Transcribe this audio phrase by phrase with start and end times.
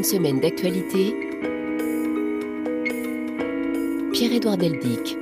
[0.00, 1.14] Une semaine d'actualité.
[4.14, 5.18] Pierre-Édouard Deldic.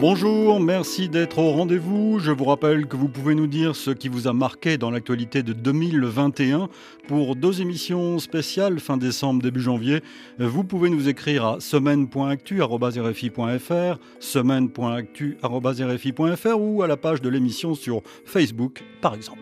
[0.00, 2.18] Bonjour, merci d'être au rendez-vous.
[2.18, 5.44] Je vous rappelle que vous pouvez nous dire ce qui vous a marqué dans l'actualité
[5.44, 6.68] de 2021
[7.06, 10.00] pour deux émissions spéciales fin décembre, début janvier.
[10.40, 18.82] Vous pouvez nous écrire à semaine.actu.rfi.fr, semaine.actu.rfi.fr ou à la page de l'émission sur Facebook
[19.00, 19.38] par exemple.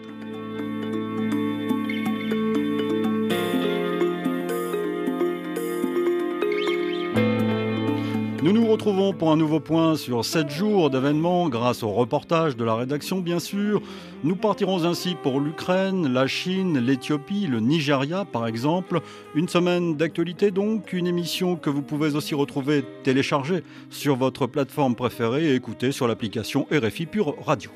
[8.53, 12.65] Nous nous retrouvons pour un nouveau point sur 7 jours d'événements grâce au reportage de
[12.65, 13.81] la rédaction bien sûr.
[14.25, 19.01] Nous partirons ainsi pour l'Ukraine, la Chine, l'Éthiopie, le Nigeria par exemple.
[19.35, 24.97] Une semaine d'actualité donc, une émission que vous pouvez aussi retrouver téléchargée sur votre plateforme
[24.97, 27.71] préférée et écouter sur l'application RFI Pure Radio.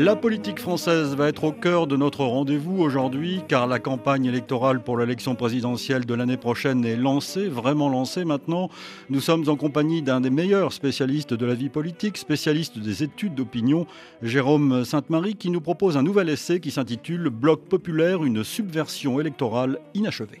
[0.00, 4.80] La politique française va être au cœur de notre rendez-vous aujourd'hui car la campagne électorale
[4.80, 8.70] pour l'élection présidentielle de l'année prochaine est lancée, vraiment lancée maintenant.
[9.10, 13.34] Nous sommes en compagnie d'un des meilleurs spécialistes de la vie politique, spécialiste des études
[13.34, 13.88] d'opinion,
[14.22, 19.80] Jérôme Sainte-Marie, qui nous propose un nouvel essai qui s'intitule Bloc populaire, une subversion électorale
[19.94, 20.38] inachevée.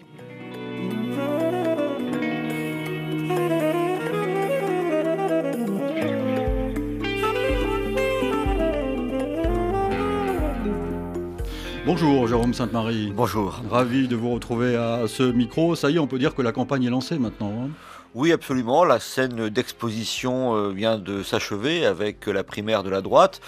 [11.88, 13.14] Bonjour Jérôme Sainte-Marie.
[13.16, 13.62] Bonjour.
[13.70, 15.74] Ravi de vous retrouver à ce micro.
[15.74, 17.50] Ça y est, on peut dire que la campagne est lancée maintenant.
[17.50, 17.70] Hein.
[18.14, 18.84] oui, absolument.
[18.84, 23.40] La scène d'exposition euh, vient de s'achever avec la primaire de la droite.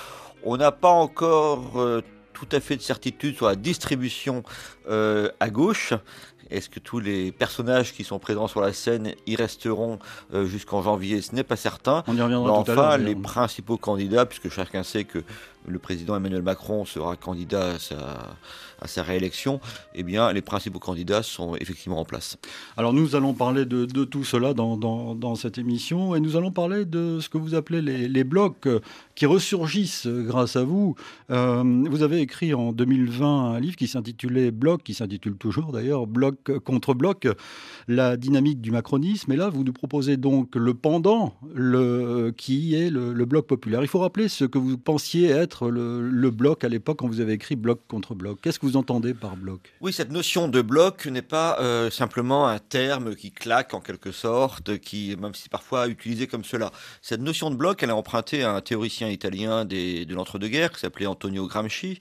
[0.42, 2.00] On n'a pas encore euh,
[2.32, 4.42] tout à fait de certitude sur la distribution
[4.88, 5.92] euh, à gauche.
[6.50, 9.98] Est-ce que tous les personnages qui sont présents sur la scène y resteront
[10.34, 11.22] euh, jusqu'en janvier?
[11.22, 12.02] Ce n'est pas certain.
[12.08, 12.98] On y reviendra enfin, tout à l'heure.
[12.98, 15.22] les principaux candidats, puisque chacun sait que
[15.70, 17.76] le président Emmanuel Macron sera candidat
[18.80, 19.60] à sa, réélection,
[19.94, 22.38] eh bien, les principaux candidats sont effectivement en place.
[22.76, 27.20] Alors, nous allons parler de, tout cela dans, cette émission et nous allons parler de
[27.20, 28.68] ce que vous appelez les, les blocs
[29.14, 30.94] qui ressurgissent grâce à vous.
[31.30, 36.06] Euh, vous avez écrit en 2020 un livre qui s'intitulait Bloc, qui s'intitule toujours d'ailleurs
[36.06, 37.28] Bloc contre bloc,
[37.90, 39.32] la dynamique du macronisme.
[39.32, 43.82] Et là, vous nous proposez donc le pendant, le, qui est le, bloc populaire.
[43.82, 47.32] Il faut rappeler ce que vous pensiez être le, bloc à l'époque quand vous avez
[47.32, 48.38] écrit bloc contre bloc.
[48.40, 49.72] Qu'est-ce que vous entendez par bloc?
[49.80, 54.12] Oui, cette notion de bloc n'est pas euh, simplement un terme qui claque en quelque
[54.12, 56.70] sorte, qui, même si parfois utilisé comme cela.
[57.02, 61.06] Cette notion de bloc, elle est empruntée à un théoricien italien de l'entre-deux-guerres qui s'appelait
[61.06, 61.98] Antonio Gramsci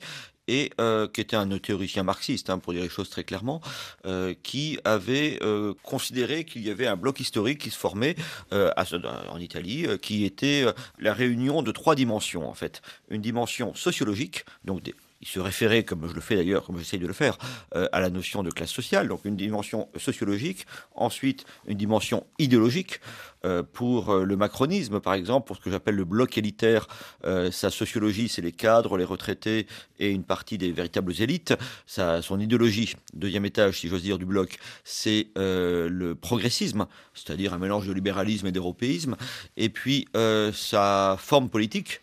[0.50, 3.60] et euh, qui était un théoricien marxiste, hein, pour dire les choses très clairement,
[4.04, 8.16] euh, qui avait euh, considéré qu'il y avait un bloc historique qui se formait
[8.50, 8.84] à,
[9.30, 10.64] en Italie, qui était
[10.98, 12.82] la réunion de trois dimensions en fait.
[13.10, 16.98] Une dimension sociologique, donc des, il se référait, comme je le fais d'ailleurs, comme j'essaye
[16.98, 17.38] de le faire,
[17.74, 23.00] euh, à la notion de classe sociale, donc une dimension sociologique, ensuite une dimension idéologique,
[23.44, 26.86] euh, pour le macronisme par exemple, pour ce que j'appelle le bloc élitaire,
[27.24, 29.66] euh, sa sociologie c'est les cadres, les retraités
[29.98, 31.54] et une partie des véritables élites,
[31.86, 37.54] sa, son idéologie, deuxième étage si j'ose dire du bloc, c'est euh, le progressisme, c'est-à-dire
[37.54, 39.16] un mélange de libéralisme et d'européisme,
[39.56, 42.00] et puis euh, sa forme politique,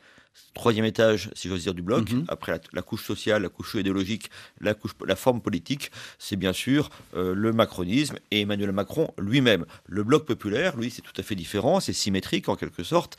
[0.58, 2.18] troisième étage, si j'ose dire, du bloc, Mhm.
[2.18, 2.36] mm -hmm.
[2.36, 4.26] après la, la, couche sociale, la couche idéologique,
[4.68, 5.86] la, couche, la forme politique,
[6.26, 9.64] c'est bien sûr euh, le macronisme et Emmanuel Macron lui-même.
[9.98, 13.14] Le bloc populaire, lui, c'est tout à fait différent, c'est symétrique en quelque sorte,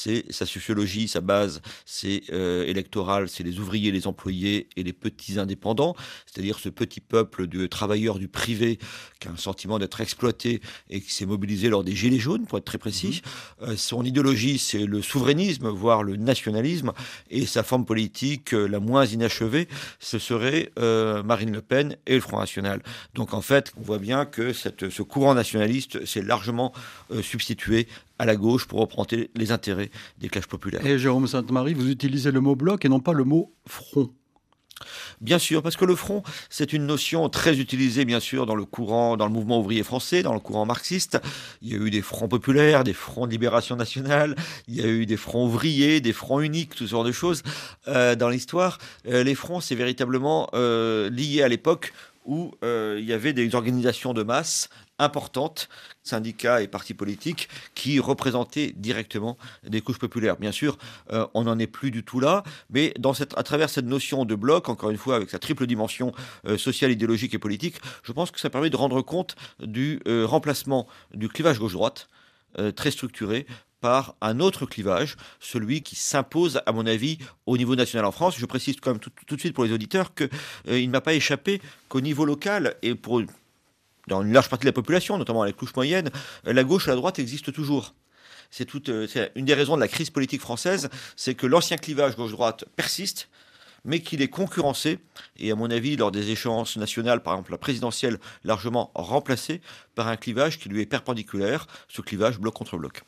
[0.00, 1.54] c'est sa sociologie, sa base,
[1.96, 5.94] c'est euh, électoral, c'est les ouvriers, les employés et les petits indépendants,
[6.26, 8.70] c'est-à-dire ce petit peuple de travailleurs du privé
[9.20, 10.50] qui a un sentiment d'être exploité
[10.94, 13.14] et qui s'est mobilisé lors des Gilets jaunes, pour être très précis.
[13.14, 13.68] Mm -hmm.
[13.68, 16.83] euh, son idéologie, c'est le souverainisme, voire le nationalisme
[17.30, 19.68] et sa forme politique euh, la moins inachevée,
[19.98, 22.82] ce serait euh, Marine Le Pen et le Front National.
[23.14, 26.72] Donc en fait, on voit bien que ce courant nationaliste s'est largement
[27.10, 27.86] euh, substitué
[28.18, 30.84] à la gauche pour représenter les intérêts des classes populaires.
[30.86, 34.10] Et Jérôme Sainte-Marie, vous utilisez le mot bloc et non pas le mot front.
[35.20, 38.64] Bien sûr, parce que le front, c'est une notion très utilisée, bien sûr, dans le
[38.64, 41.20] courant, dans le mouvement ouvrier français, dans le courant marxiste.
[41.62, 44.34] Il y a eu des fronts populaires, des fronts de libération nationale,
[44.68, 47.42] il y a eu des fronts ouvriers, des fronts uniques, tout ce genre de choses
[47.88, 48.78] euh, dans l'histoire.
[49.06, 51.92] Euh, les fronts, c'est véritablement euh, lié à l'époque
[52.26, 55.68] où il y avait des organisations de masse importantes,
[56.02, 59.36] syndicats et partis politiques, qui représentaient directement
[59.66, 60.36] des couches populaires.
[60.36, 60.78] Bien sûr,
[61.12, 62.94] euh, on n'en est plus du tout là, mais
[63.36, 66.12] à travers cette notion de bloc, encore une fois, avec sa triple dimension
[66.46, 70.26] euh, sociale, idéologique et politique, je pense que ça permet de rendre compte du euh,
[70.26, 72.08] remplacement du clivage gauche-droite,
[72.76, 73.48] très structuré,
[73.80, 78.36] par un autre clivage, celui qui s'impose, à mon avis, au niveau national en France.
[78.38, 80.30] Je précise quand même tout, de suite pour les auditeurs qu'il
[80.66, 83.20] ne m'a pas échappé qu'au niveau local et pour
[84.08, 86.10] dans une large partie de la population, notamment les couches moyennes,
[86.44, 87.94] la gauche et la droite existent toujours.
[88.50, 93.28] C'est une des raisons de la crise politique française, c'est que l'ancien clivage gauche-droite persiste,
[93.84, 94.98] mais qu'il est concurrencé,
[95.36, 99.60] et à mon avis, lors des échéances nationales, par exemple la présidentielle, largement remplacé
[99.94, 103.02] par un clivage qui lui est perpendiculaire, ce clivage bloc contre bloc.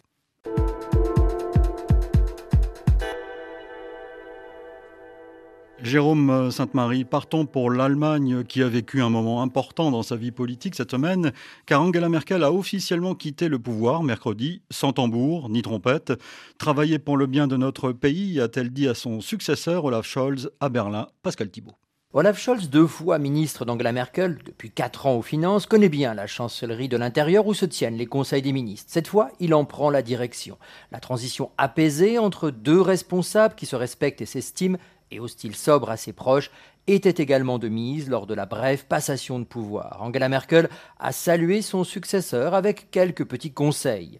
[5.82, 10.74] Jérôme Sainte-Marie, partons pour l'Allemagne qui a vécu un moment important dans sa vie politique
[10.74, 11.32] cette semaine,
[11.66, 16.14] car Angela Merkel a officiellement quitté le pouvoir mercredi, sans tambour ni trompette.
[16.56, 20.70] Travailler pour le bien de notre pays, a-t-elle dit à son successeur Olaf Scholz à
[20.70, 21.76] Berlin, Pascal Thibault.
[22.14, 26.26] Olaf Scholz, deux fois ministre d'Angela Merkel, depuis quatre ans aux finances, connaît bien la
[26.26, 28.90] chancellerie de l'intérieur où se tiennent les conseils des ministres.
[28.90, 30.56] Cette fois, il en prend la direction.
[30.92, 34.78] La transition apaisée entre deux responsables qui se respectent et s'estiment
[35.10, 36.50] et au style sobre à ses proches,
[36.86, 39.98] était également de mise lors de la brève passation de pouvoir.
[40.00, 40.68] Angela Merkel
[41.00, 44.18] a salué son successeur avec quelques petits conseils.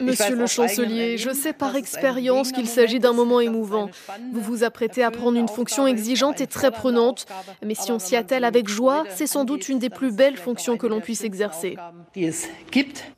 [0.00, 3.88] Monsieur le chancelier, je sais par expérience qu'il s'agit d'un moment émouvant.
[4.32, 7.26] Vous vous apprêtez à prendre une fonction exigeante et très prenante,
[7.64, 10.76] mais si on s'y attelle avec joie, c'est sans doute une des plus belles fonctions
[10.76, 11.76] que l'on puisse exercer.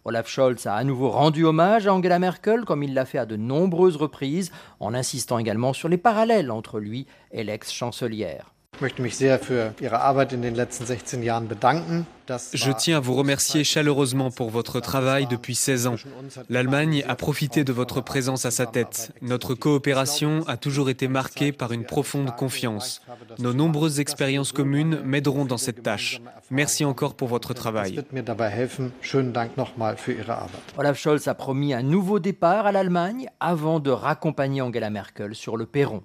[0.05, 3.27] Olaf Scholz a à nouveau rendu hommage à Angela Merkel comme il l'a fait à
[3.27, 8.56] de nombreuses reprises, en insistant également sur les parallèles entre lui et l'ex-chancelière.
[12.53, 15.95] Je tiens à vous remercier chaleureusement pour votre travail depuis 16 ans.
[16.49, 19.13] L'Allemagne a profité de votre présence à sa tête.
[19.23, 23.01] Notre coopération a toujours été marquée par une profonde confiance.
[23.39, 26.21] Nos nombreuses expériences communes m'aideront dans cette tâche.
[26.51, 28.03] Merci encore pour votre travail.
[30.77, 35.57] Olaf Scholz a promis un nouveau départ à l'Allemagne avant de raccompagner Angela Merkel sur
[35.57, 36.03] le perron.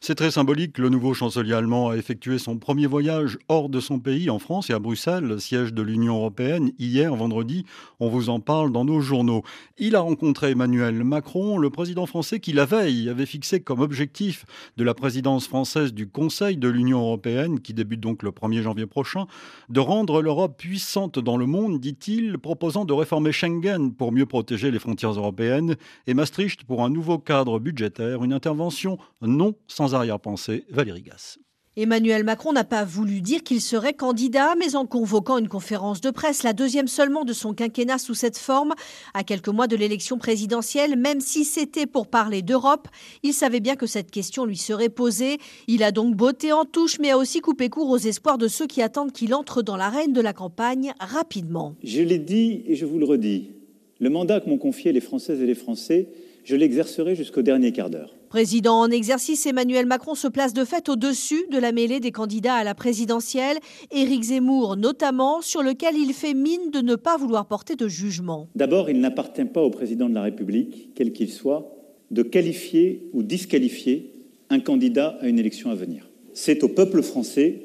[0.00, 0.78] C'est très symbolique.
[0.78, 4.70] Le nouveau chancelier allemand a effectué son premier voyage hors de son pays, en France
[4.70, 7.64] et à Bruxelles, siège de l'Union européenne, hier, vendredi.
[8.00, 9.42] On vous en parle dans nos journaux.
[9.78, 14.44] Il a rencontré Emmanuel Macron, le président français qui, la veille, avait fixé comme objectif
[14.76, 18.86] de la présidence française du Conseil de l'Union européenne, qui débute donc le 1er janvier
[18.86, 19.26] prochain,
[19.68, 24.70] de rendre l'Europe puissante dans le monde, dit-il, proposant de réformer Schengen pour mieux protéger
[24.70, 25.76] les frontières européennes
[26.06, 31.38] et Maastricht pour un nouveau cadre budgétaire, une intervention non sans arrière-pensée, Valérie Gasse.
[31.80, 36.10] Emmanuel Macron n'a pas voulu dire qu'il serait candidat, mais en convoquant une conférence de
[36.10, 38.74] presse, la deuxième seulement de son quinquennat sous cette forme,
[39.14, 42.88] à quelques mois de l'élection présidentielle, même si c'était pour parler d'Europe,
[43.22, 45.38] il savait bien que cette question lui serait posée.
[45.68, 48.66] Il a donc botté en touche, mais a aussi coupé court aux espoirs de ceux
[48.66, 51.76] qui attendent qu'il entre dans l'arène de la campagne rapidement.
[51.84, 53.52] Je l'ai dit et je vous le redis,
[54.00, 56.08] le mandat que m'ont confié les Françaises et les Français,
[56.42, 58.17] je l'exercerai jusqu'au dernier quart d'heure.
[58.28, 62.56] Président en exercice, Emmanuel Macron se place de fait au-dessus de la mêlée des candidats
[62.56, 63.56] à la présidentielle,
[63.90, 68.48] Éric Zemmour notamment, sur lequel il fait mine de ne pas vouloir porter de jugement.
[68.54, 71.74] D'abord, il n'appartient pas au président de la République, quel qu'il soit,
[72.10, 74.12] de qualifier ou disqualifier
[74.50, 76.08] un candidat à une élection à venir.
[76.34, 77.62] C'est au peuple français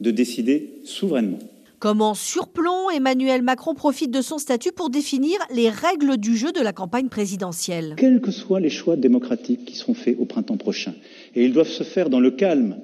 [0.00, 1.38] de décider souverainement.
[1.84, 6.50] Comme en surplomb, Emmanuel Macron profite de son statut pour définir les règles du jeu
[6.50, 7.94] de la campagne présidentielle?
[7.98, 10.94] Quels que soient les choix démocratiques qui seront faits au printemps prochain,
[11.34, 12.78] et ils doivent se faire dans le calme,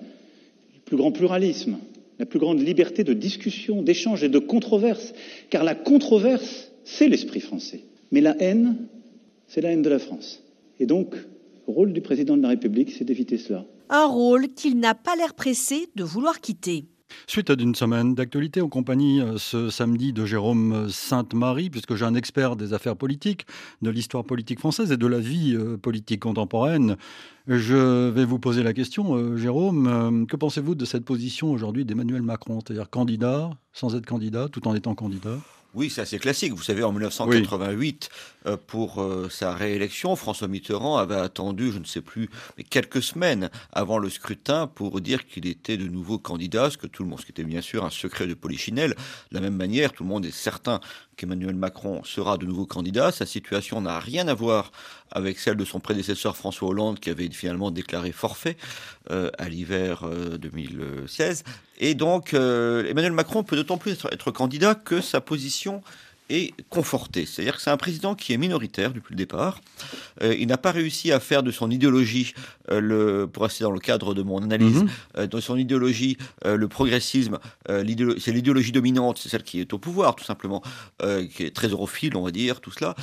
[0.74, 1.78] le plus grand pluralisme,
[2.18, 5.14] la plus grande liberté de discussion, d'échange et de controverse,
[5.48, 7.84] car la controverse, c'est l'esprit français.
[8.12, 8.76] Mais la haine,
[9.46, 10.42] c'est la haine de la France.
[10.78, 13.64] Et donc, le rôle du président de la République, c'est d'éviter cela.
[13.88, 16.84] Un rôle qu'il n'a pas l'air pressé de vouloir quitter.
[17.26, 22.14] Suite d'une semaine d'actualité en compagnie euh, ce samedi de Jérôme Sainte-Marie, puisque j'ai un
[22.14, 23.46] expert des affaires politiques,
[23.82, 26.96] de l'histoire politique française et de la vie euh, politique contemporaine.
[27.46, 32.22] Je vais vous poser la question, euh, Jérôme, que pensez-vous de cette position aujourd'hui d'Emmanuel
[32.22, 35.38] Macron, c'est-à-dire candidat sans être candidat, tout en étant candidat?
[35.74, 36.52] Oui, c'est assez classique.
[36.52, 38.08] Vous savez, en 1988,
[38.46, 43.02] euh, pour euh, sa réélection, François Mitterrand avait attendu, je ne sais plus, mais quelques
[43.02, 47.08] semaines avant le scrutin pour dire qu'il était de nouveau candidat, ce que tout le
[47.08, 48.96] monde, ce qui était bien sûr un secret de Polichinelle.
[49.30, 50.80] De la même manière, tout le monde est certain
[51.16, 53.12] qu'Emmanuel Macron sera de nouveau candidat.
[53.12, 54.72] Sa situation n'a rien à voir
[55.10, 58.56] avec celle de son prédécesseur François Hollande, qui avait finalement déclaré forfait
[59.10, 60.04] euh, à l'hiver
[60.38, 61.44] 2016.
[61.78, 65.82] Et donc, Emmanuel Macron peut d'autant plus être candidat que sa position
[66.30, 67.26] est conforté.
[67.26, 69.60] C'est-à-dire que c'est un président qui est minoritaire depuis le départ.
[70.22, 72.34] Euh, il n'a pas réussi à faire de son idéologie,
[72.70, 74.84] euh, le, pour rester dans le cadre de mon analyse,
[75.16, 75.26] mhm.
[75.26, 80.24] de son idéologie, le progressisme, c'est l'idéologie dominante, c'est celle qui est au pouvoir tout
[80.24, 80.62] simplement,
[81.00, 82.94] qui est très europhile, on va dire, tout cela,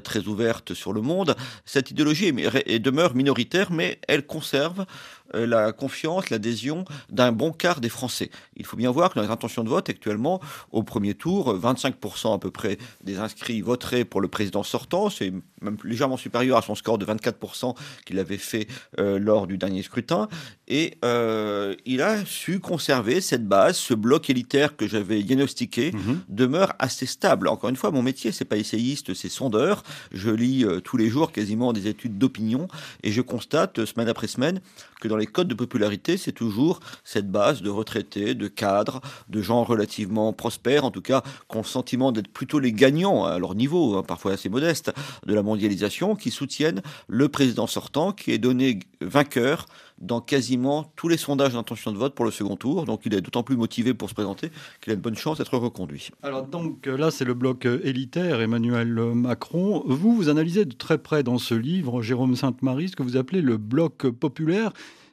[0.00, 1.36] très ouverte sur le monde.
[1.64, 4.86] Cette idéologie demeure minoritaire, mais elle conserve
[5.34, 8.30] la confiance, l'adhésion d'un bon quart des Français.
[8.56, 10.40] Il faut bien voir que dans les intentions de vote actuellement,
[10.72, 15.32] au premier tour, 25% à peu près des inscrits voteraient pour le président sortant, c'est
[15.60, 18.66] même légèrement supérieur à son score de 24% qu'il avait fait
[18.98, 20.28] euh, lors du dernier scrutin.
[20.70, 26.20] Et euh, il a su conserver cette base, ce bloc élitaire que j'avais diagnostiqué mhm.
[26.28, 27.48] demeure assez stable.
[27.48, 29.82] Encore une fois, mon métier, c'est pas essayiste, c'est sondeur.
[30.12, 32.68] Je lis tous les jours quasiment des études d'opinion
[33.02, 34.60] et je constate semaine après semaine
[35.00, 39.42] que dans les codes de popularité, c'est toujours cette base de retraités, de cadres, de
[39.42, 43.38] gens relativement prospères, en tout cas, qui ont le sentiment d'être plutôt les gagnants à
[43.38, 44.92] leur niveau, hein, parfois assez modeste,
[45.26, 49.66] de la mondialisation, qui soutiennent le président sortant, qui est donné vainqueur
[50.00, 52.84] dans quasiment tous les sondages d'intention de vote pour le second tour.
[52.84, 55.56] Donc il est d'autant plus motivé pour se présenter qu'il a une bonne chance d'être
[55.56, 56.10] reconduit.
[56.22, 59.82] Alors donc là, c'est le bloc élitaire, Emmanuel Macron.
[59.86, 63.42] Vous, vous analysez de très près dans ce livre, Jérôme Sainte-Marie, ce que vous appelez
[63.42, 64.72] le bloc populaire,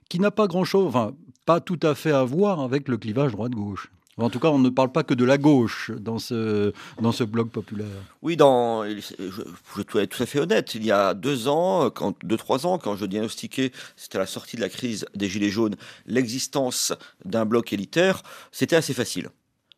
[0.10, 1.14] qui n'a pas grand-chose, enfin
[1.46, 3.90] pas tout à fait à voir avec le clivage droite-gauche.
[4.18, 7.24] En tout cas, on ne parle pas que de la gauche dans ce, dans ce
[7.24, 7.88] bloc populaire.
[8.24, 10.74] Oui, dans, je, je dois être tout à fait honnête.
[10.74, 14.26] Il y a deux ans, quand, deux, trois ans, quand je diagnostiquais, c'était à la
[14.26, 15.76] sortie de la crise des Gilets jaunes,
[16.08, 16.94] l'existence
[17.26, 19.30] d'un bloc élitaire, c'était assez facile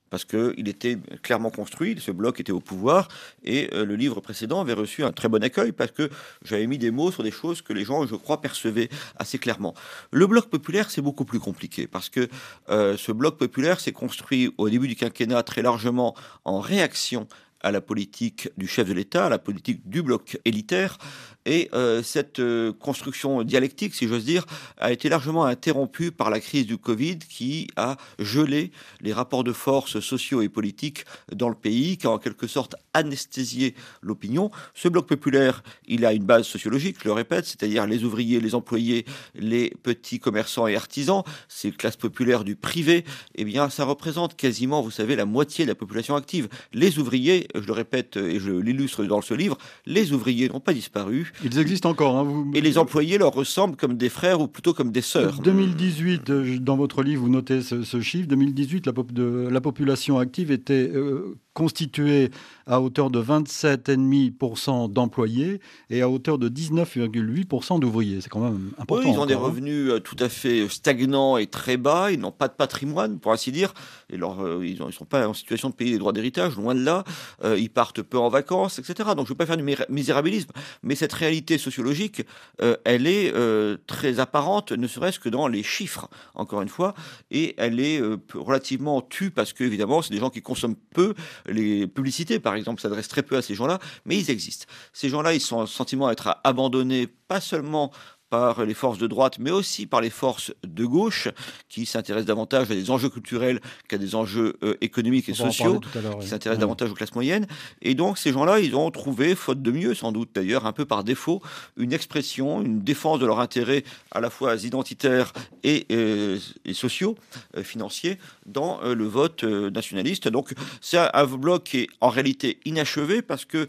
[0.09, 3.07] parce qu'il était clairement construit, ce bloc était au pouvoir,
[3.43, 6.09] et euh, le livre précédent avait reçu un très bon accueil parce que
[6.43, 9.73] j'avais mis des mots sur des choses que les gens, je crois, percevaient assez clairement.
[10.11, 12.27] Le bloc populaire, c'est beaucoup plus compliqué, parce que
[12.69, 17.27] euh, ce bloc populaire s'est construit au début du quinquennat très largement en réaction
[17.61, 20.97] à la politique du chef de l'État, à la politique du bloc élitaire,
[21.45, 24.45] et euh, cette euh, construction dialectique, si j'ose dire,
[24.77, 29.51] a été largement interrompue par la crise du Covid qui a gelé les rapports de
[29.51, 34.51] force sociaux et politiques dans le pays, qui a en quelque sorte anesthésié l'opinion.
[34.75, 38.53] Ce bloc populaire, il a une base sociologique, je le répète, c'est-à-dire les ouvriers, les
[38.53, 44.35] employés, les petits commerçants et artisans, ces classes populaires du privé, eh bien, ça représente
[44.35, 46.47] quasiment, vous savez, la moitié de la population active.
[46.73, 50.73] Les ouvriers, je le répète et je l'illustre dans ce livre, les ouvriers n'ont pas
[50.73, 51.31] disparu.
[51.43, 52.17] Ils existent encore.
[52.17, 52.51] Hein, vous...
[52.53, 55.39] Et les employés leur ressemblent comme des frères ou plutôt comme des sœurs.
[55.39, 58.27] 2018, euh, dans votre livre, vous notez ce, chiffre.
[58.27, 62.31] 2018, la, de, la population active était euh, constituée
[62.67, 68.21] à hauteur de 27,5% d'employés et à hauteur de 19,8% d'ouvriers.
[68.21, 69.07] C'est quand même important.
[69.07, 69.39] Oui, ils ont des hein.
[69.39, 72.11] revenus euh, tout à fait stagnants et très bas.
[72.11, 73.73] Ils n'ont pas de patrimoine, pour ainsi dire.
[74.11, 77.03] Et ils ne sont pas en situation de payer des droits d'héritage, loin de là.
[77.43, 79.09] Ils partent peu en vacances, etc.
[79.15, 80.51] Donc je ne veux pas faire du misérabilisme,
[80.83, 82.25] mais cette réalité sociologique,
[82.61, 86.93] euh, elle est euh, très apparente, ne serait-ce que dans les chiffres, encore une fois,
[87.31, 91.13] et elle est euh, relativement tue parce que, évidemment, c'est des gens qui consomment peu.
[91.47, 94.65] Les publicités, par exemple, s'adressent très peu à ces gens-là, mais ils existent.
[94.93, 97.91] Ces gens-là, ils sont un sentiment d'être abandonnés, pas seulement
[98.29, 101.29] par les forces de droite, mais aussi par les forces de gauche,
[101.67, 105.79] qui s'intéressent davantage à des enjeux culturels qu'à des enjeux euh, économiques et sociaux,
[106.21, 107.47] qui s'intéressent davantage aux classes moyennes.
[107.81, 110.85] Et donc ces gens-là, ils ont trouvé, faute de mieux sans doute d'ailleurs, un peu
[110.85, 111.41] par défaut,
[111.77, 115.33] une expression, une défense de leurs intérêts à la fois identitaires
[115.63, 116.37] et, euh,
[116.73, 117.15] sociaux,
[117.57, 120.27] euh, financiers, dans le vote nationaliste.
[120.27, 123.67] Donc c'est un, bloc qui est en réalité inachevé parce que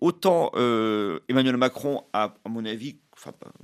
[0.00, 0.52] autant
[1.28, 2.96] Emmanuel Macron a, à mon avis,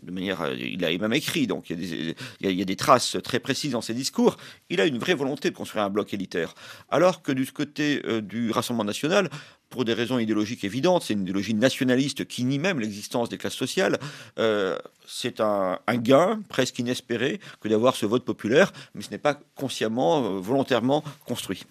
[0.02, 3.73] de manière, euh, il a même écrit, donc il y, a des, traces très précises
[3.73, 4.37] dans ses discours.
[4.70, 6.54] Il a une vraie volonté de construire un bloc élitaire.
[6.90, 9.30] Alors que du côté euh, du Rassemblement national,
[9.70, 13.54] pour des raisons idéologiques évidentes, c'est une idéologie nationaliste qui nie même l'existence des classes
[13.54, 13.99] sociales.
[14.38, 19.38] Euh, c'est un, gain presque inespéré que d'avoir ce vote populaire, mais ce n'est pas
[19.54, 21.64] consciemment, volontairement construit.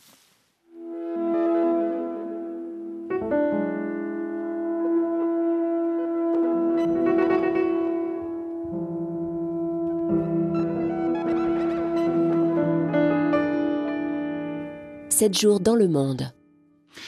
[15.39, 16.32] Jours dans le monde.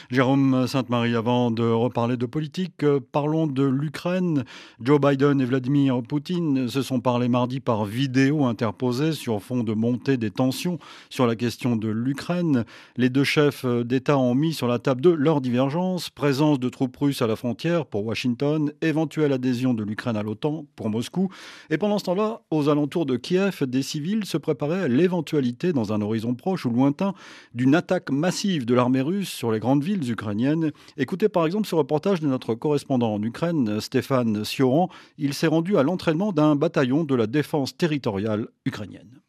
[0.09, 4.43] Jérôme Sainte-Marie, avant de reparler de politique, euh, parlons de l'Ukraine.
[4.81, 9.73] Joe Biden et Vladimir Poutine se sont parlé mardi par vidéo interposée sur fond de
[9.73, 12.65] montée des tensions sur la question de l'Ukraine.
[12.97, 16.97] Les deux chefs d'État ont mis sur la table de leurs divergences, présence de troupes
[16.97, 21.29] russes à la frontière pour Washington, éventuelle adhésion de l'Ukraine à l'OTAN pour Moscou.
[21.69, 25.93] Et pendant ce temps-là, aux alentours de Kiev, des civils se préparaient à l'éventualité, dans
[25.93, 27.13] un horizon proche ou lointain,
[27.53, 30.71] d'une attaque massive de l'armée russe sur les grandes villes ukrainiennes.
[30.97, 34.89] Écoutez par exemple ce reportage de notre correspondant en Ukraine, Stéphane Sioran.
[35.17, 39.21] Il s'est rendu à l'entraînement d'un bataillon de la défense territoriale ukrainienne.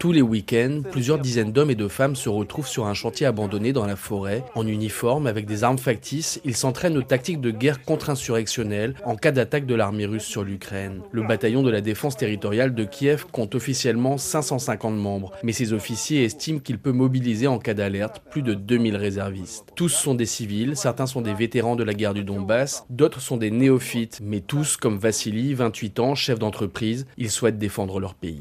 [0.00, 3.74] Tous les week-ends, plusieurs dizaines d'hommes et de femmes se retrouvent sur un chantier abandonné
[3.74, 6.40] dans la forêt, en uniforme, avec des armes factices.
[6.46, 11.02] Ils s'entraînent aux tactiques de guerre contre-insurrectionnelle en cas d'attaque de l'armée russe sur l'Ukraine.
[11.12, 16.24] Le bataillon de la défense territoriale de Kiev compte officiellement 550 membres, mais ses officiers
[16.24, 19.66] estiment qu'il peut mobiliser en cas d'alerte plus de 2000 réservistes.
[19.76, 23.36] Tous sont des civils, certains sont des vétérans de la guerre du Donbass, d'autres sont
[23.36, 28.40] des néophytes, mais tous, comme Vassili, 28 ans, chef d'entreprise, ils souhaitent défendre leur pays.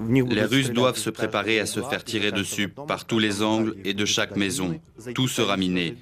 [0.00, 3.94] Les Russes doivent se préparer à se faire tirer dessus par tous les angles et
[3.94, 4.78] de chaque maison.
[5.14, 5.96] Tout sera miné.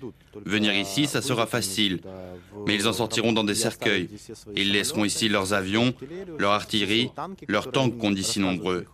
[0.45, 2.01] Venir ici, ça sera facile,
[2.67, 4.09] mais ils en sortiront dans des cercueils.
[4.57, 5.95] Ils laisseront ici leurs avions,
[6.39, 7.11] leur artillerie,
[7.49, 8.87] leurs tanks qu'on dit si nombreux.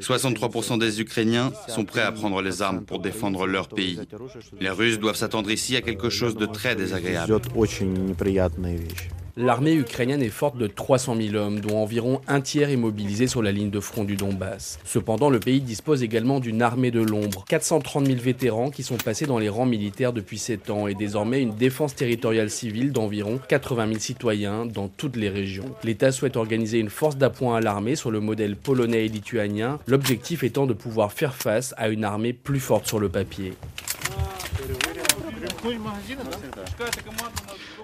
[0.00, 3.98] 63% des Ukrainiens sont prêts à prendre les armes pour défendre leur pays.
[4.60, 7.40] Les Russes doivent s'attendre ici à quelque chose de très désagréable.
[9.36, 13.42] L'armée ukrainienne est forte de 300 000 hommes, dont environ un tiers est mobilisé sur
[13.42, 14.78] la ligne de front du Donbass.
[14.84, 19.26] Cependant, le pays dispose également d'une armée de l'ombre, 430 000 vétérans qui sont passés
[19.26, 23.88] dans les rangs militaires depuis 7 ans et désormais une défense territoriale civile d'environ 80
[23.88, 25.74] 000 citoyens dans toutes les régions.
[25.82, 30.44] L'État souhaite organiser une force d'appoint à l'armée sur le modèle polonais et lituanien, l'objectif
[30.44, 33.54] étant de pouvoir faire face à une armée plus forte sur le papier.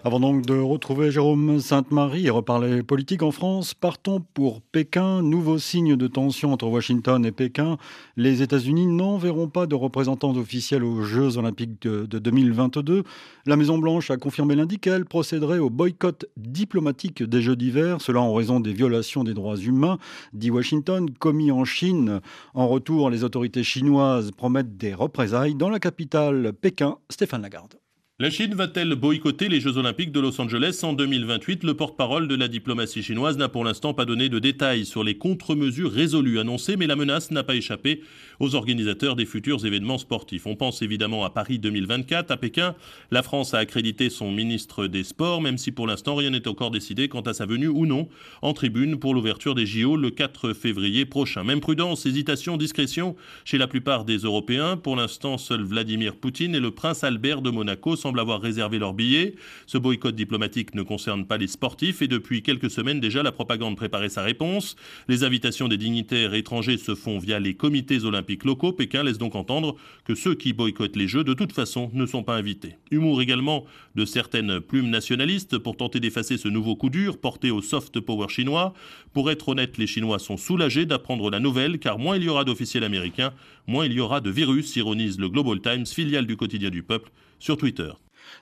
[0.03, 5.21] Avant donc de retrouver Jérôme Sainte-Marie et reparler politique en France, partons pour Pékin.
[5.21, 7.77] Nouveau signe de tension entre Washington et Pékin.
[8.17, 13.05] Les États-Unis n'enverront pas de représentants officiels aux Jeux Olympiques de, 2022.
[13.45, 18.33] La Maison-Blanche a confirmé lundi qu'elle procéderait au boycott diplomatique des Jeux d'hiver, cela en
[18.33, 19.99] raison des violations des droits humains,
[20.33, 22.23] dit Washington, commis en Chine.
[22.55, 26.97] En retour, les autorités chinoises promettent des représailles dans la capitale Pékin.
[27.11, 27.75] Stéphane Lagarde.
[28.21, 32.35] La Chine va-t-elle boycotter les Jeux Olympiques de Los Angeles en 2028 Le porte-parole de
[32.35, 36.77] la diplomatie chinoise n'a pour l'instant pas donné de détails sur les contre-mesures résolues annoncées,
[36.77, 38.03] mais la menace n'a pas échappé
[38.41, 40.47] aux organisateurs des futurs événements sportifs.
[40.47, 42.31] On pense évidemment à Paris 2024.
[42.31, 42.75] À Pékin,
[43.11, 46.71] la France a accrédité son ministre des Sports, même si pour l'instant rien n'est encore
[46.71, 48.09] décidé quant à sa venue ou non
[48.43, 51.45] en tribune pour l'ouverture des JO le 4 février prochain.
[51.45, 54.77] Même prudence, hésitation, discrétion chez la plupart des Européens.
[54.77, 58.95] Pour l'instant, seul Vladimir Poutine et le prince Albert de Monaco sont avoir réservé leurs
[58.95, 59.35] billets.
[59.67, 63.77] Ce boycott diplomatique ne concerne pas les sportifs et depuis quelques semaines déjà, la propagande
[63.77, 64.77] préparait sa réponse.
[65.09, 68.73] Les invitations des dignitaires étrangers se font via les comités olympiques locaux.
[68.73, 72.23] Pékin laisse donc entendre que ceux qui boycottent les Jeux, de toute façon, ne sont
[72.23, 72.77] pas invités.
[72.91, 73.65] Humour également
[73.95, 78.29] de certaines plumes nationalistes pour tenter d'effacer ce nouveau coup dur porté au soft power
[78.29, 78.75] chinois.
[79.13, 82.45] Pour être honnête, les Chinois sont soulagés d'apprendre la nouvelle car moins il y aura
[82.45, 83.33] d'officiels américains,
[83.67, 87.11] moins il y aura de virus, ironise le Global Times, filiale du quotidien du peuple,
[87.39, 87.91] sur Twitter.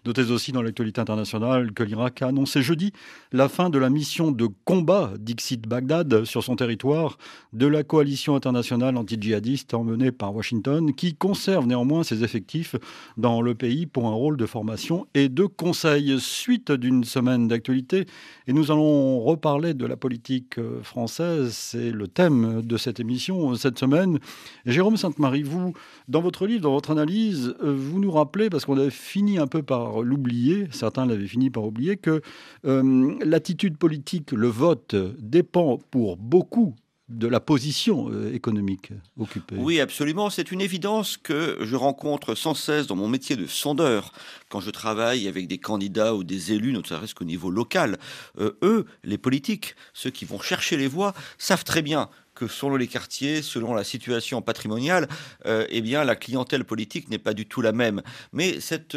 [0.06, 2.92] Notez aussi dans l'actualité internationale que l'Irak a annoncé jeudi
[3.32, 7.18] la fin de la mission de combat d'Ixit Bagdad sur son territoire
[7.52, 12.76] de la coalition internationale anti-djihadiste emmenée par Washington, qui conserve néanmoins ses effectifs
[13.16, 16.18] dans le pays pour un rôle de formation et de conseil.
[16.20, 18.06] Suite d'une semaine d'actualité,
[18.46, 23.78] et nous allons reparler de la politique française, c'est le thème de cette émission cette
[23.78, 24.18] semaine.
[24.66, 25.72] Jérôme Sainte-Marie, vous,
[26.08, 29.62] dans votre livre, dans votre analyse, vous nous rappelez, parce qu'on a fini un peu
[29.62, 32.20] par l'oublier, certains l'avaient fini par oublier, que
[32.64, 36.74] euh, l'attitude politique, le vote, dépend pour beaucoup
[37.08, 39.56] de la position euh, économique occupée.
[39.58, 40.28] Oui, absolument.
[40.28, 44.12] C'est une évidence que je rencontre sans cesse dans mon métier de sondeur
[44.50, 47.98] quand je travaille avec des candidats ou des élus, notamment qu'au niveau local.
[48.38, 52.76] Euh, eux, les politiques, ceux qui vont chercher les voix, savent très bien que selon
[52.76, 55.08] les quartiers, selon la situation patrimoniale,
[55.46, 58.02] euh, eh bien la clientèle politique n'est pas du tout la même.
[58.32, 58.96] Mais cette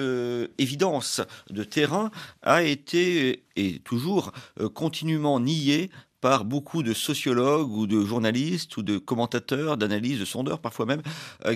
[0.57, 2.11] évidence de terrain
[2.43, 4.31] a été et toujours
[4.73, 5.89] continuellement niée
[6.21, 11.01] par beaucoup de sociologues ou de journalistes ou de commentateurs, d'analyses, de sondeurs parfois même,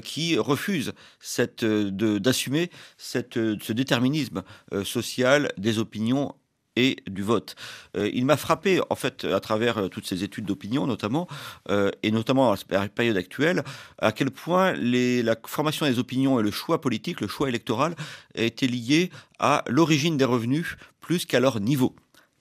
[0.01, 0.93] qui refusent
[1.61, 4.43] d'assumer ce déterminisme
[4.83, 6.35] social des opinions
[6.75, 7.55] et du vote.
[7.95, 11.27] Euh, il m'a frappé, en fait, à travers euh, toutes ces études d'opinion, notamment,
[11.69, 13.63] euh, et notamment à la période actuelle,
[13.99, 17.95] à quel point la formation des opinions et le choix politique, le choix électoral,
[18.35, 21.95] étaient liés à l'origine des revenus plus qu'à leur niveau.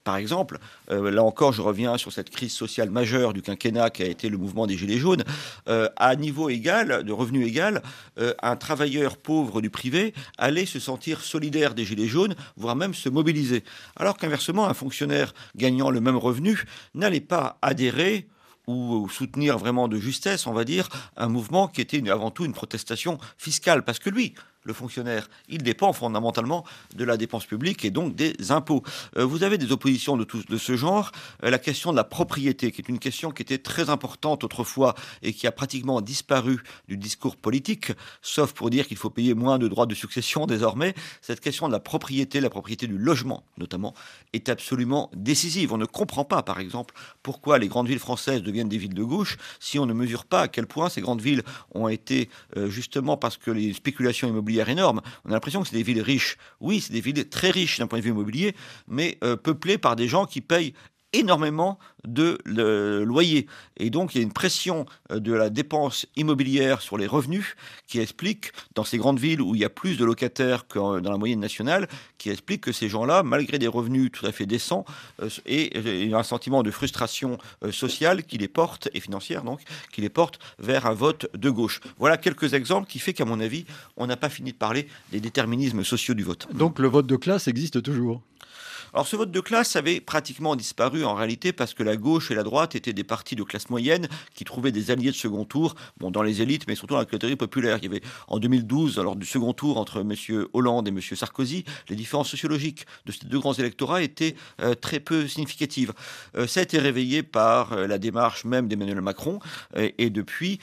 [0.05, 0.59] Par exemple,
[0.91, 4.29] euh, là encore, je reviens sur cette crise sociale majeure du quinquennat qui a été
[4.29, 5.25] le mouvement des Gilets jaunes.
[5.67, 7.83] Euh, à niveau égal, de revenu égal,
[8.19, 12.93] euh, un travailleur pauvre du privé allait se sentir solidaire des Gilets jaunes, voire même
[12.93, 13.65] se mobiliser.
[13.97, 16.65] Alors qu'inversement, un fonctionnaire gagnant le même revenu
[16.95, 18.29] n'allait pas adhérer
[18.67, 22.53] ou soutenir vraiment de justesse, on va dire, un mouvement qui était avant tout une
[22.53, 23.85] protestation fiscale.
[23.85, 25.29] Parce que lui, le fonctionnaire.
[25.49, 26.65] Il dépend fondamentalement
[26.97, 28.83] de la dépense publique et donc des impôts.
[29.17, 31.13] Euh, vous avez des oppositions de, de ce genre.
[31.45, 34.95] Euh, la question de la propriété, qui est une question qui était très importante autrefois
[35.23, 39.59] et qui a pratiquement disparu du discours politique, sauf pour dire qu'il faut payer moins
[39.59, 40.95] de droits de succession désormais.
[41.21, 43.95] Cette question de la propriété, la propriété du logement notamment,
[44.33, 45.73] est absolument décisive.
[45.73, 49.05] On ne comprend pas, par exemple, pourquoi les grandes villes françaises deviennent des villes de
[49.05, 51.43] gauche si on ne mesure pas à quel point ces grandes villes
[51.75, 55.01] ont été, euh, justement parce que les spéculations immobilières énorme.
[55.25, 56.37] On a l'impression que c'est des villes riches.
[56.61, 58.55] Oui, c'est des villes très riches d'un point de vue immobilier,
[58.89, 60.75] mais euh, peuplées par des gens qui payent
[61.15, 62.39] énormément de
[63.05, 63.47] loyers.
[63.77, 67.57] Et donc, il y a une pression euh, de la dépense immobilière sur les revenus
[67.87, 71.11] qui explique, dans ces grandes villes où il y a plus de locataires que dans
[71.11, 74.85] la moyenne nationale, qui explique que ces gens-là, malgré des revenus tout à fait décents,
[75.23, 79.61] euh, et, un sentiment de frustration euh, sociale qui les porte, et financière donc,
[79.93, 81.81] qui les porte vers un vote de gauche.
[81.99, 83.65] Voilà quelques exemples qui fait qu'à mon avis,
[83.97, 86.47] on n'a pas fini de parler des déterminismes sociaux du vote.
[86.55, 88.23] Donc le vote de classe existe toujours
[88.95, 92.37] alors ce vote de classe avait pratiquement disparu en réalité parce que la gauche et
[92.37, 95.75] la droite étaient des partis de classe moyenne qui trouvaient des alliés de second tour,
[95.99, 97.79] bon dans les élites mais surtout dans la catégorie populaire.
[97.79, 100.47] Il y avait en 2012, lors du second tour entre M.
[100.53, 101.01] Hollande et M.
[101.01, 105.93] Sarkozy, les différences sociologiques de ces deux grands électorats étaient euh, très peu significatives.
[106.37, 109.41] Euh, ça a été réveillé par euh, la démarche même d'Emmanuel Macron
[109.75, 110.61] et, depuis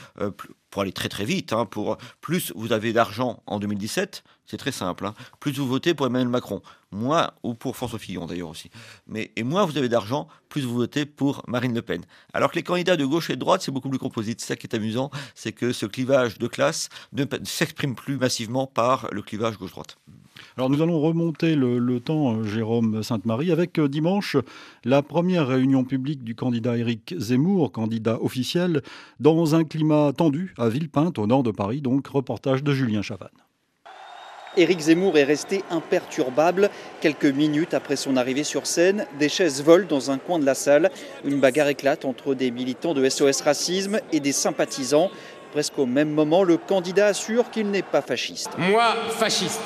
[0.70, 1.68] pour aller très très vite, hein,
[2.22, 6.30] plus vous avez d'argent en 2017, c'est très simple, hein, plus vous votez pour Emmanuel
[6.30, 8.70] Macron, moins ou pour François Fillon d'ailleurs aussi,
[9.08, 12.02] mais et moins vous avez d'argent, plus vous votez pour Marine Le Pen.
[12.34, 14.42] Alors que les candidats de gauche et de droite, c'est beaucoup plus composite.
[14.42, 18.68] C'est ça qui est amusant, c'est que ce clivage de classe ne s'exprime plus massivement
[18.68, 19.98] par le clivage gauche-droite.
[20.58, 24.38] Alors nous allons remonter le, temps, euh, Jérôme Sainte-Marie, avec euh, dimanche
[24.84, 28.82] la première réunion publique du candidat Éric Zemmour, candidat officiel,
[29.20, 31.82] dans un climat tendu à Villepinte, au nord de Paris.
[31.82, 33.30] Donc reportage de Julien Chavannes.
[34.58, 36.70] Éric Zemmour est resté imperturbable.
[37.00, 40.56] Quelques minutes après son arrivée sur scène, des chaises volent dans un coin de la
[40.56, 40.92] salle.
[41.24, 45.10] Une bagarre éclate entre des militants de SOS Racisme et des sympathisants.
[45.54, 48.52] Presque au même moment, le candidat assure qu'il n'est pas fasciste.
[48.58, 49.62] Moi, fasciste,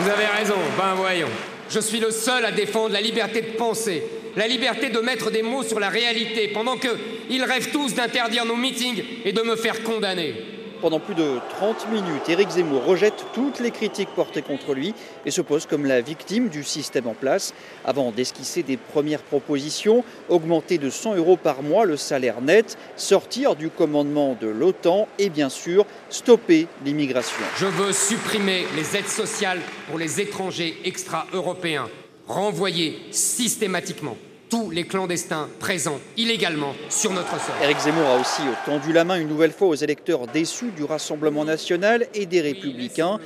[0.00, 1.28] Vous avez raison, ben voyons.
[1.68, 4.04] Je suis le seul à défendre la liberté de penser,
[4.38, 8.54] la liberté de mettre des mots sur la réalité, pendant qu'ils rêvent tous d'interdire nos
[8.54, 10.32] meetings et de me faire condamner.
[10.80, 14.94] Pendant plus de 30 minutes, Éric Zemmour rejette toutes les critiques portées contre lui
[15.26, 17.52] et se pose comme la victime du système en place,
[17.84, 23.56] avant d'esquisser des premières propositions, augmenter de 100 euros par mois le salaire net, sortir
[23.56, 27.42] du commandement de l'OTAN et bien sûr stopper l'immigration.
[27.56, 31.88] Je veux supprimer les aides sociales pour les étrangers extra-européens,
[32.28, 34.16] renvoyer systématiquement
[34.48, 37.54] tous les clandestins présents illégalement sur notre sol.
[37.62, 41.44] Éric Zemmour a aussi tendu la main une nouvelle fois aux électeurs déçus du Rassemblement
[41.44, 43.18] national et des Républicains.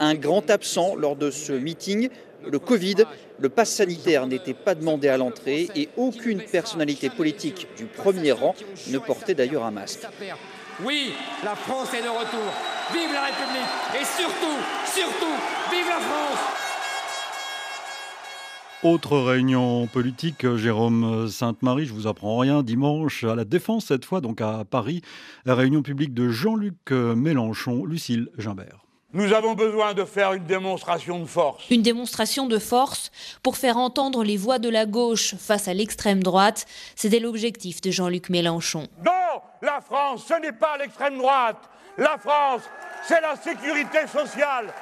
[0.00, 2.08] Un grand absent lors de ce meeting,
[2.50, 3.04] le Covid.
[3.38, 8.54] Le pass sanitaire n'était pas demandé à l'entrée et aucune personnalité politique du premier rang
[8.88, 10.06] ne portait d'ailleurs un masque.
[10.84, 11.12] Oui,
[11.44, 12.52] la France est de retour.
[12.92, 15.34] Vive la République et surtout, surtout,
[15.70, 16.71] vive la France
[18.82, 24.20] autre réunion politique, Jérôme Sainte-Marie, je vous apprends rien, dimanche à la Défense cette fois,
[24.20, 25.02] donc à Paris,
[25.44, 28.78] la réunion publique de Jean-Luc Mélenchon, Lucille Gimbert.
[29.14, 31.68] Nous avons besoin de faire une démonstration de force.
[31.70, 33.10] Une démonstration de force
[33.42, 36.64] pour faire entendre les voix de la gauche face à l'extrême droite.
[36.96, 38.88] C'était l'objectif de Jean-Luc Mélenchon.
[39.04, 41.58] Non, la France, ce n'est pas l'extrême droite.
[41.98, 42.62] La France,
[43.06, 44.72] c'est la sécurité sociale,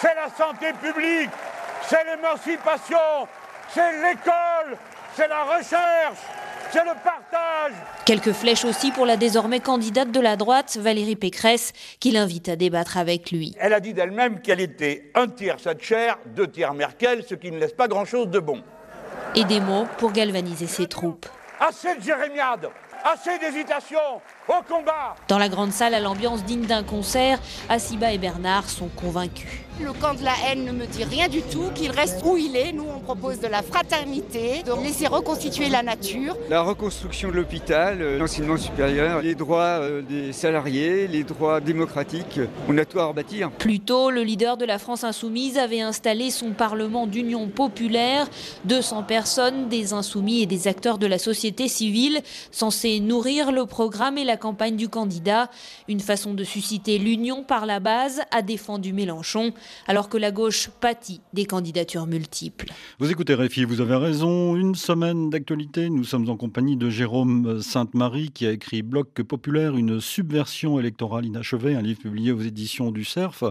[0.00, 1.30] c'est la santé publique,
[1.88, 3.28] c'est l'émancipation,
[3.72, 4.76] c'est l'école,
[5.14, 6.18] c'est la recherche,
[6.70, 7.72] c'est le partage.
[8.04, 12.56] Quelques flèches aussi pour la désormais candidate de la droite, Valérie Pécresse, qui l'invite à
[12.56, 13.54] débattre avec lui.
[13.58, 17.58] Elle a dit d'elle-même qu'elle était un tiers Thatcher, deux tiers Merkel, ce qui ne
[17.58, 18.62] laisse pas grand-chose de bon.
[19.34, 21.26] Et des mots pour galvaniser ses troupes.
[21.60, 22.68] Assez de jérémiades,
[23.04, 28.18] assez d'hésitation, au combat Dans la grande salle, à l'ambiance digne d'un concert, Asiba et
[28.18, 29.66] Bernard sont convaincus.
[29.78, 32.56] Le camp de la haine ne me dit rien du tout, qu'il reste où il
[32.56, 32.72] est.
[32.72, 36.34] Nous, on propose de la fraternité, de laisser reconstituer la nature.
[36.48, 42.40] La reconstruction de l'hôpital, euh, l'enseignement supérieur, les droits euh, des salariés, les droits démocratiques,
[42.70, 43.50] on a tout à rebâtir.
[43.50, 48.28] Plus tôt, le leader de la France insoumise avait installé son parlement d'union populaire.
[48.64, 54.16] 200 personnes, des insoumis et des acteurs de la société civile, censés nourrir le programme
[54.16, 55.48] et la campagne du candidat.
[55.88, 59.54] Une façon de susciter l'union par la base, a défendu Mélenchon
[59.86, 62.70] alors que la gauche pâtit des candidatures multiples.
[62.98, 64.54] Vous écoutez Réfi, vous avez raison.
[64.54, 65.88] Une semaine d'actualité.
[65.88, 71.24] Nous sommes en compagnie de Jérôme Sainte-Marie qui a écrit Bloc populaire, une subversion électorale
[71.24, 73.42] inachevée, un livre publié aux éditions du CERF.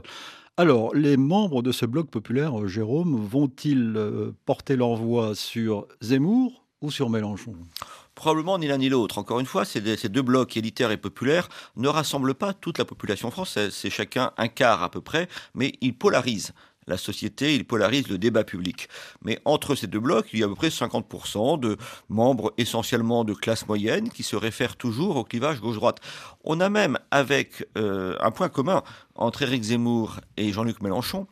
[0.56, 6.64] Alors, les membres de ce bloc populaire, Jérôme, vont-ils euh, porter leur voix sur Zemmour
[6.82, 7.56] ou sur Mélenchon?
[8.16, 9.18] Probablement ni l'un ni l'autre.
[9.18, 13.30] Encore une fois, ces deux blocs élitaires et populaires ne rassemblent pas toute la population
[13.30, 13.74] française.
[13.74, 16.54] C'est chacun un quart à peu près, mais ils polarisent
[16.88, 18.90] la société, ils polarisent le débat public.
[19.24, 21.78] Mais entre ces deux blocs, il y a à peu près 50% de
[22.10, 26.00] membres essentiellement de classe moyenne qui se réfèrent toujours au clivage gauche-droite.
[26.44, 28.84] On a même avec euh, un point commun
[29.16, 31.28] entre Éric Zemmour et Jean-Luc Mélenchon,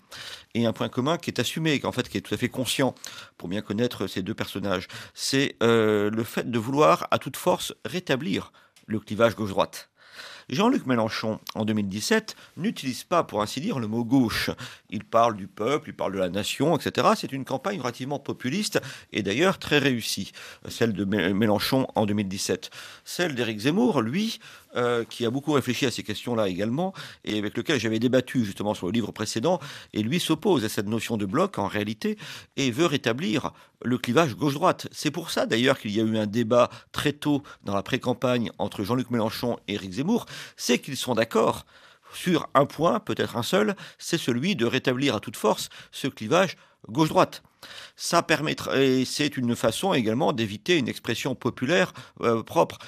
[0.53, 2.93] et un point commun qui est assumé, en fait, qui est tout à fait conscient
[3.37, 7.73] pour bien connaître ces deux personnages, c'est euh, le fait de vouloir à toute force
[7.85, 8.51] rétablir
[8.85, 9.89] le clivage gauche-droite.
[10.49, 14.49] Jean-Luc Mélenchon, en 2017, n'utilise pas, pour ainsi dire, le mot gauche.
[14.89, 17.07] Il parle du peuple, il parle de la nation, etc.
[17.15, 20.33] C'est une campagne relativement populiste et d'ailleurs très réussie,
[20.67, 22.69] celle de Mélenchon en 2017.
[23.05, 24.39] Celle d'Éric Zemmour, lui,
[24.75, 28.73] euh, qui a beaucoup réfléchi à ces questions-là également, et avec lequel j'avais débattu justement
[28.73, 29.59] sur le livre précédent,
[29.93, 32.17] et lui s'oppose à cette notion de bloc en réalité,
[32.55, 33.51] et veut rétablir
[33.83, 34.87] le clivage gauche-droite.
[34.91, 38.51] C'est pour ça d'ailleurs qu'il y a eu un débat très tôt dans la pré-campagne
[38.57, 40.25] entre Jean-Luc Mélenchon et Éric Zemmour,
[40.57, 41.65] c'est qu'ils sont d'accord
[42.13, 46.57] sur un point, peut-être un seul, c'est celui de rétablir à toute force ce clivage
[46.89, 47.43] gauche-droite.
[47.95, 52.79] Ça permettrait, c'est une façon également d'éviter une expression populaire euh, propre.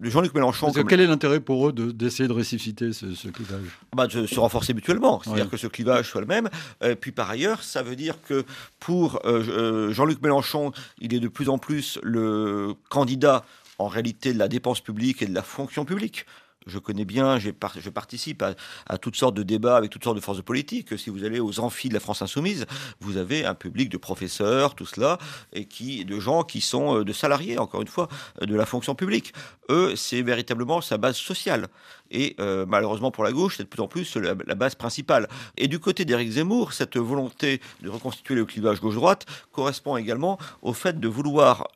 [0.00, 0.72] Jean-Luc Mélenchon.
[0.72, 3.78] Quel est l'intérêt pour eux d'essayer de, ressusciter ce, clivage?
[3.94, 6.48] Bah, De se renforcer mutuellement, c'est-à-dire que ce clivage soit le même.
[6.84, 8.44] Et puis par ailleurs, ça veut dire que
[8.80, 13.44] pour euh, euh, Jean-Luc Mélenchon, il est de plus en plus le candidat
[13.78, 16.26] en réalité de la dépense publique et de la fonction publique
[16.68, 18.44] je connais bien, je participe
[18.86, 20.98] à, toutes sortes de débats avec toutes sortes de forces politiques.
[20.98, 22.66] Si vous allez aux amphis de la France insoumise,
[23.00, 25.18] vous avez un public de professeurs, tout cela,
[25.52, 28.08] et qui, de gens qui sont euh, de salariés, encore une fois,
[28.42, 29.32] euh, de la fonction publique.
[29.70, 31.68] Eux, c'est véritablement sa base sociale.
[32.10, 35.28] Et euh, malheureusement pour la gauche, c'est de plus en plus la, base principale.
[35.56, 40.72] Et du côté d'Éric Zemmour, cette volonté de reconstituer le clivage gauche-droite correspond également au
[40.72, 41.68] fait de vouloir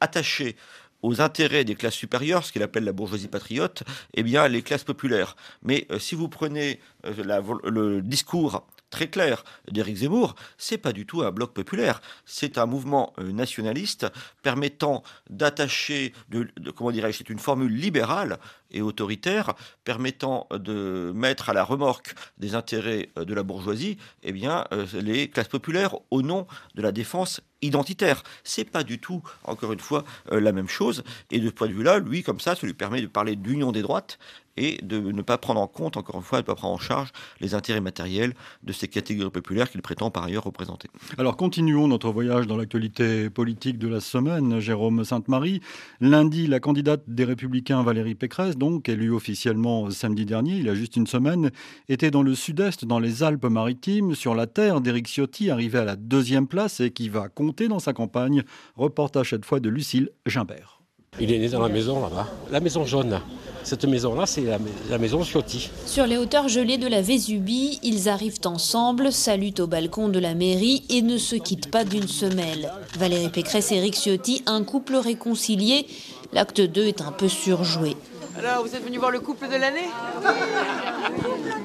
[0.00, 0.56] attacher
[1.02, 3.82] aux intérêts des classes supérieures, ce qu'il appelle la bourgeoisie patriote,
[4.14, 5.36] eh bien les classes populaires.
[5.62, 11.06] Mais euh, si vous prenez euh, le discours très clair d'Éric Zemmour, c'est pas du
[11.06, 14.06] tout un bloc populaire, c'est un mouvement euh, nationaliste
[14.42, 18.38] permettant d'attacher, de, comment dirais-je, c'est une formule libérale
[18.70, 24.64] et autoritaire permettant de mettre à la remorque des intérêts de la bourgeoisie, eh bien
[24.94, 28.22] les classes populaires au nom de la défense identitaire.
[28.44, 31.02] C'est pas du tout, encore une fois, euh, la même chose.
[31.30, 33.72] Et de ce point de vue-là, lui, comme ça, ça lui permet de parler d'union
[33.72, 34.18] des droites
[34.56, 36.78] et de ne pas prendre en compte, encore une fois, de ne pas prendre en
[36.78, 40.88] charge les intérêts matériels de ces catégories populaires qu'il prétend par ailleurs représenter.
[41.18, 45.60] Alors continuons notre voyage dans l'actualité politique de la semaine, Jérôme Sainte-Marie.
[46.00, 50.74] Lundi, la candidate des Républicains Valérie Pécresse, donc élue officiellement samedi dernier, il y a
[50.74, 51.50] juste une semaine,
[51.88, 55.96] était dans le sud-est, dans les Alpes-Maritimes, sur la terre d'Éric Ciotti, arrivé à la
[55.96, 58.42] deuxième place et qui va compter dans sa campagne.
[58.76, 60.80] Reportage cette fois de Lucille Gimbert.
[61.18, 63.20] Il est né dans la maison là-bas, la maison jaune.
[63.62, 65.70] Cette maison-là, c'est la, maison Ciotti.
[65.86, 70.34] Sur les hauteurs gelées de la Vésubie, ils arrivent ensemble, saluent au balcon de la
[70.34, 72.70] mairie et ne se quittent pas d'une semelle.
[72.96, 75.86] Valérie Pécresse et Eric Ciotti, un couple réconcilié.
[76.32, 77.96] L'acte 2 est un peu surjoué.
[78.38, 79.88] Alors, vous êtes venu voir le couple de l'année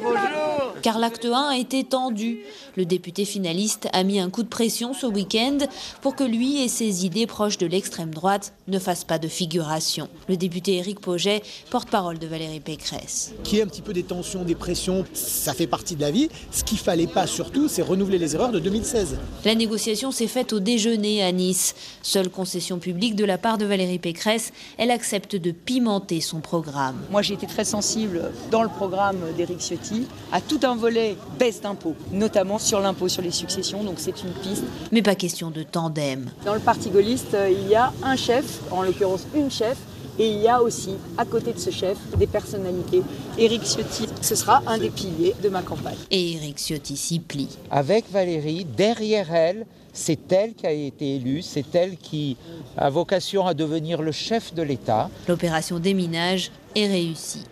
[0.02, 2.40] Bonjour Car l'acte 1 a été tendu.
[2.78, 5.58] Le député finaliste a mis un coup de pression ce week-end
[6.02, 10.08] pour que lui et ses idées proches de l'extrême droite ne fassent pas de figuration.
[10.30, 13.34] Le député Éric Poget, porte-parole de Valérie Pécresse.
[13.44, 16.30] Qui est un petit peu des tensions, des pressions, ça fait partie de la vie.
[16.52, 19.18] Ce qu'il fallait pas surtout, c'est renouveler les erreurs de 2016.
[19.44, 21.76] La négociation s'est faite au déjeuner à Nice.
[22.02, 26.61] Seule concession publique de la part de Valérie Pécresse, elle accepte de pimenter son programme.
[27.10, 31.62] Moi, j'ai été très sensible dans le programme d'Éric Ciotti à tout un volet baisse
[31.62, 34.64] d'impôts, notamment sur l'impôt sur les successions, donc c'est une piste.
[34.92, 36.30] Mais pas question de tandem.
[36.46, 39.78] Dans le parti gaulliste, il y a un chef, en l'occurrence une chef,
[40.20, 43.02] Et il y a aussi, à côté de ce chef, des personnalités.
[43.38, 45.96] Éric Ciotti, ce sera un des piliers de ma campagne.
[46.12, 47.58] Et Éric Ciotti s'y plie.
[47.72, 52.38] Avec Valérie, derrière elle, c'est elle qui a été élue, c'est elle qui
[52.78, 55.10] a vocation à devenir le chef de l'État.
[55.28, 57.46] L'opération déminage est réussie.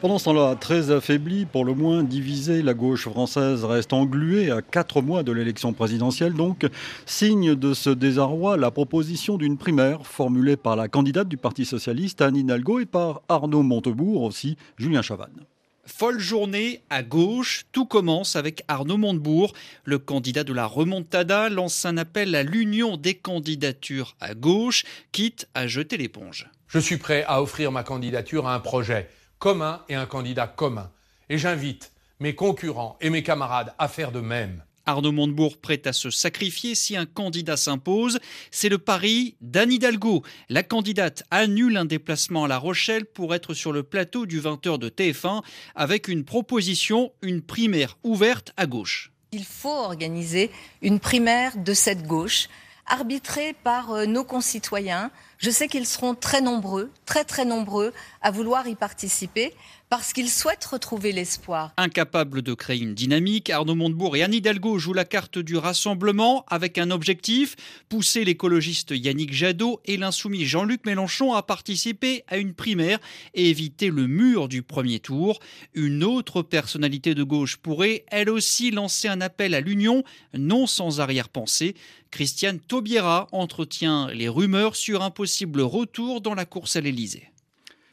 [0.00, 4.62] Pendant ce temps-là, très affaiblie, pour le moins divisée, la gauche française reste engluée à
[4.62, 6.34] quatre mois de l'élection présidentielle.
[6.34, 6.66] Donc,
[7.06, 12.20] signe de ce désarroi, la proposition d'une primaire formulée par la candidate du Parti socialiste,
[12.20, 15.46] Anne Hidalgo, et par Arnaud Montebourg, aussi Julien Chavannes.
[15.90, 19.52] Folle journée à gauche, tout commence avec Arnaud Montebourg.
[19.84, 25.48] Le candidat de la remontada lance un appel à l'union des candidatures à gauche, quitte
[25.54, 26.48] à jeter l'éponge.
[26.68, 30.90] Je suis prêt à offrir ma candidature à un projet commun et un candidat commun.
[31.28, 34.62] Et j'invite mes concurrents et mes camarades à faire de même.
[34.86, 38.18] Arnaud Montebourg prêt à se sacrifier si un candidat s'impose.
[38.50, 40.22] C'est le pari d'Anne Hidalgo.
[40.48, 44.78] La candidate annule un déplacement à La Rochelle pour être sur le plateau du 20h
[44.78, 45.42] de TF1
[45.74, 49.12] avec une proposition, une primaire ouverte à gauche.
[49.32, 50.50] Il faut organiser
[50.82, 52.48] une primaire de cette gauche,
[52.86, 55.10] arbitrée par euh, nos concitoyens.
[55.38, 59.54] Je sais qu'ils seront très nombreux, très très nombreux à vouloir y participer
[59.90, 61.72] parce qu'ils souhaitent retrouver l'espoir.
[61.76, 66.44] Incapable de créer une dynamique, Arnaud Montebourg et Anne Hidalgo jouent la carte du rassemblement
[66.48, 67.56] avec un objectif,
[67.88, 73.00] pousser l'écologiste Yannick Jadot et l'insoumis Jean-Luc Mélenchon à participer à une primaire
[73.34, 75.40] et éviter le mur du premier tour.
[75.74, 81.00] Une autre personnalité de gauche pourrait, elle aussi, lancer un appel à l'union, non sans
[81.00, 81.74] arrière-pensée.
[82.12, 87.30] Christiane Taubira entretient les rumeurs sur un possible retour dans la course à l'Élysée.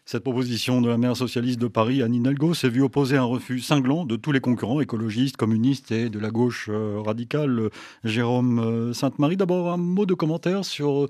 [0.09, 3.59] Cette proposition de la maire socialiste de Paris, Anne Hidalgo, s'est vue opposer un refus
[3.59, 7.59] cinglant de tous les concurrents écologistes, communistes et de la gauche euh, radicale.
[7.59, 7.69] Euh,
[8.05, 11.09] Jérôme euh, Sainte-Marie, d'abord un mot de commentaire sur,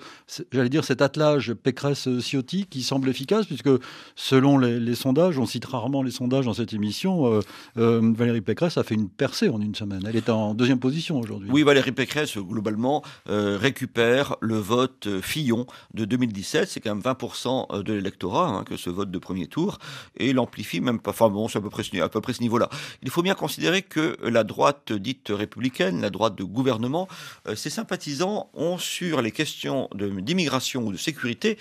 [0.52, 3.70] j'allais dire, cet attelage Pécresse-Ciotti qui semble efficace, puisque
[4.16, 7.40] selon les, sondages, on cite rarement les sondages dans cette émission,
[7.76, 10.02] Valérie Pécresse a fait une percée en une semaine.
[10.08, 11.50] Elle est en deuxième position aujourd'hui.
[11.52, 16.68] Oui, Valérie Pécresse, globalement, récupère le vote Fillon de 2017.
[16.68, 19.80] C'est quand même 20% de l'électorat hein, que ce vote de premier tour
[20.18, 21.12] et l'amplifie même pas.
[21.12, 22.70] Enfin bon, c'est à peu près, à peu près ce niveau-là.
[23.02, 27.08] Il faut bien considérer que la droite dite républicaine, la droite de gouvernement,
[27.48, 31.58] euh, ses sympathisants ont sur les questions d'immigration ou de sécurité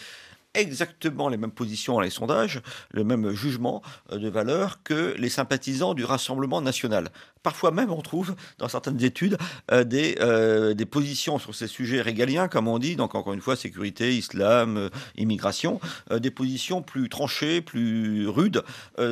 [0.56, 5.28] exactement les mêmes positions dans les sondages, le même jugement euh, de valeur que les
[5.28, 7.08] sympathisants du Rassemblement national.
[7.42, 9.38] Parfois même, on trouve dans certaines études
[9.70, 13.40] euh, des, euh, des positions sur ces sujets régaliens, comme on dit, donc encore une
[13.40, 18.62] fois, sécurité, islam, immigration, des positions plus tranchées, plus rudes,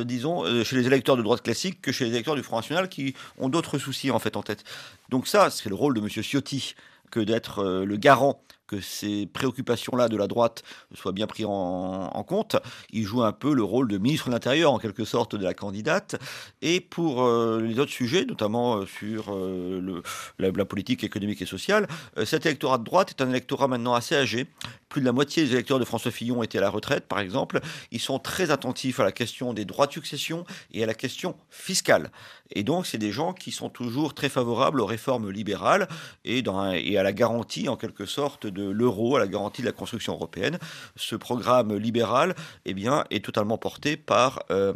[0.03, 3.15] disons, chez les électeurs de droite classique que chez les électeurs du Front National qui
[3.37, 4.63] ont d'autres soucis en fait en tête.
[5.09, 6.09] Donc ça, c'est le rôle de M.
[6.09, 6.75] Ciotti
[7.11, 12.55] que d'être le garant que ces préoccupations-là de la droite soient bien prises en, compte.
[12.91, 15.53] Il joue un peu le rôle de ministre de l'Intérieur, en quelque sorte, de la
[15.53, 16.15] candidate.
[16.61, 20.01] Et pour euh, les autres sujets, notamment euh, sur euh,
[20.39, 21.87] la, politique économique et sociale,
[22.25, 24.47] cet électorat de droite est un électorat maintenant assez âgé.
[24.89, 27.59] Plus de la moitié des électeurs de François Fillon étaient à la retraite, par exemple.
[27.91, 31.35] Ils sont très attentifs à la question des droits de succession et à la question
[31.49, 32.11] fiscale.
[32.51, 35.87] Et donc, c'est des gens qui sont toujours très favorables aux réformes libérales
[36.23, 36.43] et,
[36.75, 40.13] et à la garantie, en quelque sorte, de l'euro, à la garantie de la construction
[40.13, 40.57] européenne.
[40.95, 42.33] Ce programme libéral
[42.65, 44.73] eh bien, est totalement porté par, euh,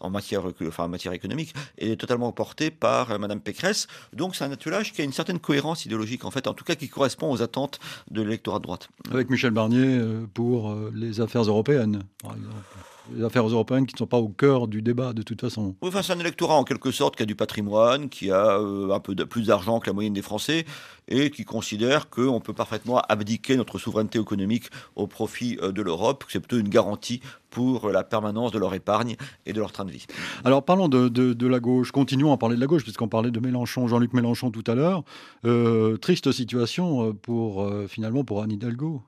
[0.00, 3.86] en, matière, enfin, en matière économique, est totalement porté par euh, Madame Pécresse.
[4.12, 6.74] Donc c'est un attelage qui a une certaine cohérence idéologique, en fait, en tout cas
[6.74, 7.78] qui correspond aux attentes
[8.10, 8.88] de l'électorat de droite.
[9.10, 12.02] Avec Michel Barnier euh, pour les affaires européennes,
[13.14, 15.74] les affaires européennes qui ne sont pas au cœur du débat de toute façon.
[15.82, 19.00] Oui, enfin, c'est un électorat en quelque sorte qui a du patrimoine, qui a un
[19.00, 20.64] peu de, plus d'argent que la moyenne des Français
[21.08, 26.24] et qui considère qu'on peut parfaitement abdiquer notre souveraineté économique au profit euh, de l'Europe,
[26.24, 29.84] que c'est plutôt une garantie pour la permanence de leur épargne et de leur train
[29.84, 30.06] de vie.
[30.44, 33.88] Alors parlons de, la gauche, continuons à parler de la gauche, puisqu'on parlait de Mélenchon,
[33.88, 35.04] Jean-Luc Mélenchon tout à l'heure.
[35.44, 39.02] Euh, triste situation euh, pour finalement pour Anne Hidalgo.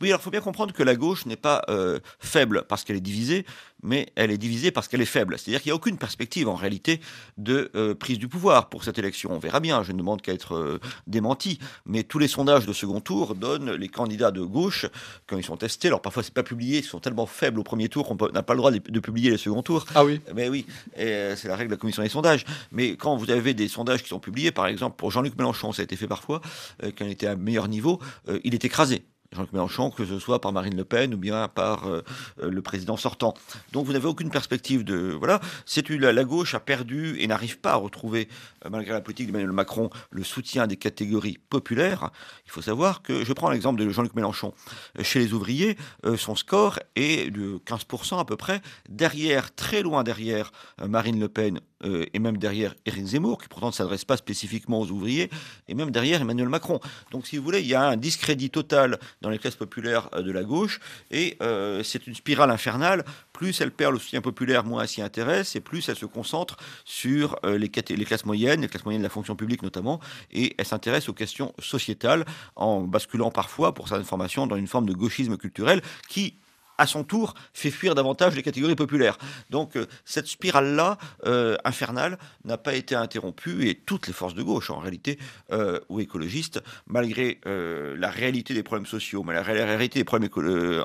[0.00, 2.96] Oui, alors il faut bien comprendre que la gauche n'est pas euh, faible parce qu'elle
[2.96, 3.44] est divisée,
[3.82, 5.38] mais elle est divisée parce qu'elle est faible.
[5.38, 7.00] C'est-à-dire qu'il n'y a aucune perspective en réalité
[7.38, 9.32] de euh, prise du pouvoir pour cette élection.
[9.32, 12.72] On verra bien, je ne demande qu'à être euh, démenti, mais tous les sondages de
[12.72, 14.86] second tour donnent les candidats de gauche,
[15.26, 17.88] quand ils sont testés, alors parfois c'est pas publié, ils sont tellement faibles au premier
[17.88, 19.86] tour qu'on n'a pas le droit de, publier les seconds tours.
[19.94, 20.66] Ah oui Mais oui,
[20.96, 22.44] c'est la règle de la commission des sondages.
[22.72, 25.80] Mais quand vous avez des sondages qui sont publiés, par exemple pour Jean-Luc Mélenchon, ça
[25.80, 26.40] a été fait parfois,
[26.80, 27.98] quand il était à meilleur niveau,
[28.44, 31.86] il est écrasé Jean-Luc Mélenchon, que ce soit par Marine Le Pen ou bien par
[31.86, 32.02] euh,
[32.42, 33.34] euh, le président sortant.
[33.70, 35.40] Donc vous n'avez aucune perspective de voilà.
[35.66, 38.28] C'est la, la gauche a perdu et n'arrive pas à retrouver,
[38.64, 42.10] euh, malgré la politique d'Emmanuel Macron, le soutien des catégories populaires.
[42.46, 44.52] Il faut savoir que je prends l'exemple de Jean-Luc Mélenchon.
[45.00, 45.76] Chez les ouvriers,
[46.16, 50.50] son score est de 15% à peu près, derrière, très loin derrière
[50.84, 54.90] Marine Le Pen et même derrière Éric Zemmour, qui pourtant ne s'adresse pas spécifiquement aux
[54.90, 55.30] ouvriers,
[55.68, 56.80] et même derrière Emmanuel Macron.
[57.10, 60.22] Donc si vous voulez, il y a un discrédit total dans les classes populaires euh,
[60.22, 63.04] de la gauche, et euh, c'est une spirale infernale.
[63.32, 66.56] Plus elle perd le soutien populaire, moins elle s'y intéresse, et plus elle se concentre
[66.84, 70.00] sur euh, les, les, classes moyennes, les classes moyennes de la fonction publique notamment,
[70.30, 72.24] et elle s'intéresse aux questions sociétales,
[72.56, 76.34] en basculant parfois, pour certaines formations, dans une forme de gauchisme culturel qui,
[76.80, 79.18] à son tour, fait fuir davantage les catégories populaires.
[79.50, 84.42] Donc euh, cette spirale-là, euh, infernale, n'a pas été interrompue et toutes les forces de
[84.42, 85.18] gauche, en réalité,
[85.52, 90.30] euh, ou écologistes, malgré la réalité des problèmes sociaux, mais la réalité des problèmes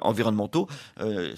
[0.02, 0.68] environnementaux,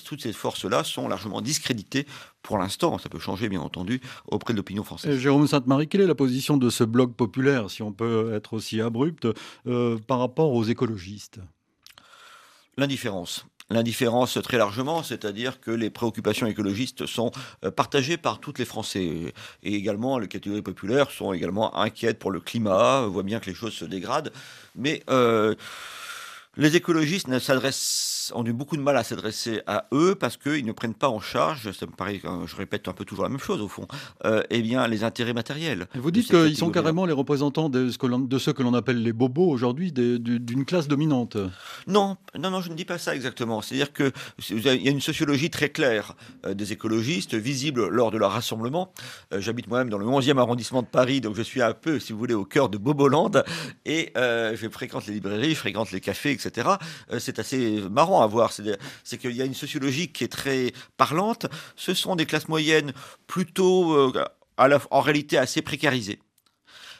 [0.06, 2.08] toutes ces forces-là sont largement discréditées
[2.42, 5.20] pour l'instant, ça peut changer bien entendu, auprès de l'opinion française.
[5.20, 8.82] Jérôme Sainte-Marie, quelle est la position de ce bloc populaire, si on peut être aussi
[8.82, 9.28] abrupt,
[10.08, 11.40] par rapport aux écologistes?
[12.78, 17.32] L'indifférence l'indifférence très largement, c'est-à-dire que les préoccupations écologistes sont
[17.66, 19.34] euh, partagées par toutes les Français.
[19.64, 23.56] Et également, les catégories populaires sont également inquiètes pour le climat, voient bien que les
[23.56, 24.32] choses se dégradent.
[24.76, 25.56] Mais euh,
[26.58, 30.66] les écologistes ne s'adressent ont eu beaucoup de mal à s'adresser à eux parce qu'ils
[30.66, 33.40] ne prennent pas en charge, ça me paraît, je répète un peu toujours la même
[33.40, 33.88] chose au fond,
[34.26, 35.88] euh, eh bien les intérêts matériels.
[35.96, 39.14] vous dites qu'ils sont carrément les représentants de, ce de ceux que l'on appelle les
[39.14, 41.38] bobos aujourd'hui, d'une classe dominante.
[41.88, 43.62] Non, non, non, je ne dis pas ça exactement.
[43.62, 48.32] C'est-à-dire qu'il y a une sociologie très claire euh, des écologistes, visible lors de leur
[48.32, 48.92] rassemblement.
[49.34, 52.14] Euh, j'habite moi-même dans le 11e arrondissement de Paris, donc je suis un peu, si
[52.14, 53.32] vous voulez, au cœur de Boboland,
[53.86, 56.47] et je fréquente les librairies, je fréquente les cafés, etc.
[57.20, 58.52] c'est assez marrant à voir.
[59.04, 61.48] C'est qu'il y a une sociologie qui est très parlante.
[61.76, 62.94] Ce sont des classes moyennes
[63.28, 64.26] plutôt, euh,
[64.58, 66.20] en réalité, assez précarisées,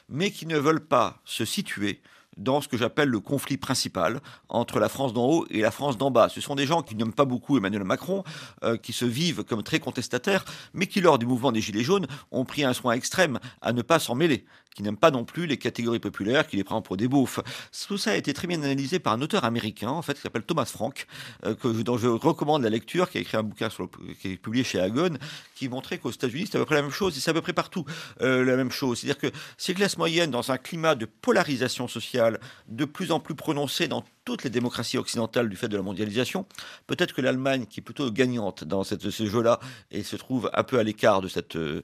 [0.08, 2.00] mais qui ne veulent pas se situer
[2.38, 5.98] dans ce que j'appelle le conflit principal entre la France d'en haut et la France
[5.98, 6.28] d'en bas.
[6.28, 8.22] Ce sont des gens qui n'aiment pas beaucoup Emmanuel Macron,
[8.62, 12.06] euh, qui se vivent comme très contestataires, mais qui, lors du mouvement des Gilets jaunes,
[12.30, 14.44] ont pris un soin extrême à ne pas s'en mêler
[14.74, 17.40] qui n'aiment pas non plus les catégories populaires, qui les prennent pour des beaufs.
[17.88, 20.44] Tout ça a été très bien analysé par un auteur américain, en fait, qui s'appelle
[20.44, 21.06] Thomas Frank,
[21.44, 23.90] euh, dont je recommande la lecture, qui a écrit un bouquin sur
[24.20, 25.18] qui est publié chez Agon,
[25.56, 27.40] qui montrait qu'aux États-Unis, c'est à peu près la même chose, et c'est à peu
[27.40, 27.84] près partout
[28.20, 29.00] euh, la même chose.
[29.00, 32.38] C'est-à-dire que ces classes moyennes, dans un climat de polarisation sociale
[32.68, 36.44] de plus en plus prononcé dans toutes les démocraties occidentales du fait de la mondialisation.
[36.86, 39.58] Peut-être que l'Allemagne, qui est plutôt gagnante dans ce jeu-là
[39.90, 41.82] et se trouve un peu à l'écart de cette, de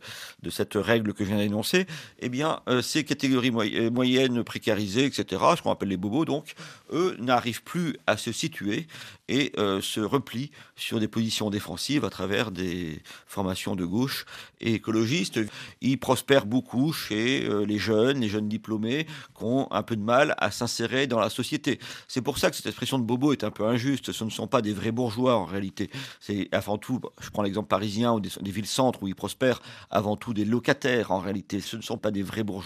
[0.51, 1.87] cette règle que je viens d'énoncer,
[2.19, 6.55] eh bien, euh, ces catégories euh, moyennes, précarisées, etc., ce qu'on appelle les bobos, donc,
[6.93, 8.87] eux n'arrivent plus à se situer
[9.29, 14.27] et euh, se replient sur des positions défensives à travers des formations de gauche
[14.61, 15.41] et écologistes.
[15.81, 19.07] Ils prospèrent beaucoup chez les jeunes, les jeunes diplômés,
[19.37, 21.79] qui ont un peu de mal à s'insérer dans la société.
[22.09, 24.13] C'est pour ça que cette expression de bobo est un peu injuste.
[24.13, 25.91] Ce ne sont pas des vrais bourgeois en réalité.
[26.21, 30.35] C'est avant tout, je prends l'exemple parisien ou des, villes-centres où ils prospèrent, avant tout
[30.35, 31.61] des locataires en réalité.
[31.61, 32.64] Ce ne sont pas des vrais bourgeois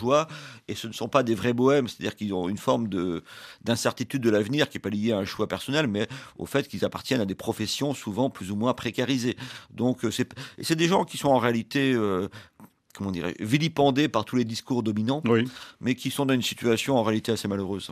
[0.69, 1.89] et ce ne sont pas des vrais bohèmes.
[1.89, 3.23] C'est-à-dire qu'ils ont une forme de,
[3.63, 6.85] d'incertitude de l'avenir qui n'est pas liée à un choix personnel, mais au fait qu'ils
[6.85, 9.37] appartiennent à des professions souvent plus ou moins précarisées.
[9.71, 10.29] Donc euh, c'est,
[10.61, 12.29] c'est des gens qui sont en réalité euh,
[12.99, 15.23] comment dirais vilipendés par tous les discours dominants,
[15.81, 17.91] mais qui sont dans une situation en réalité assez malheureuse.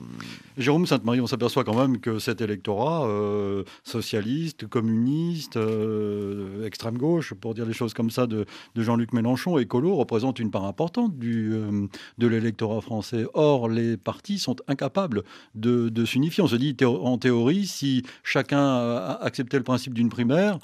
[0.59, 7.33] Jérôme Sainte-Marie, on s'aperçoit quand même que cet électorat euh, socialiste, communiste, euh, extrême gauche,
[7.35, 8.47] pour dire des choses comme ça, de,
[8.77, 11.87] Jean-Luc Mélenchon, écolo, représente une part importante du, euh,
[12.19, 13.25] de l'électorat français.
[13.35, 15.23] Or, les partis sont incapables
[15.55, 16.43] de, de s'unifier.
[16.43, 20.59] On se dit, en théorie, si chacun acceptait le principe d'une primaire,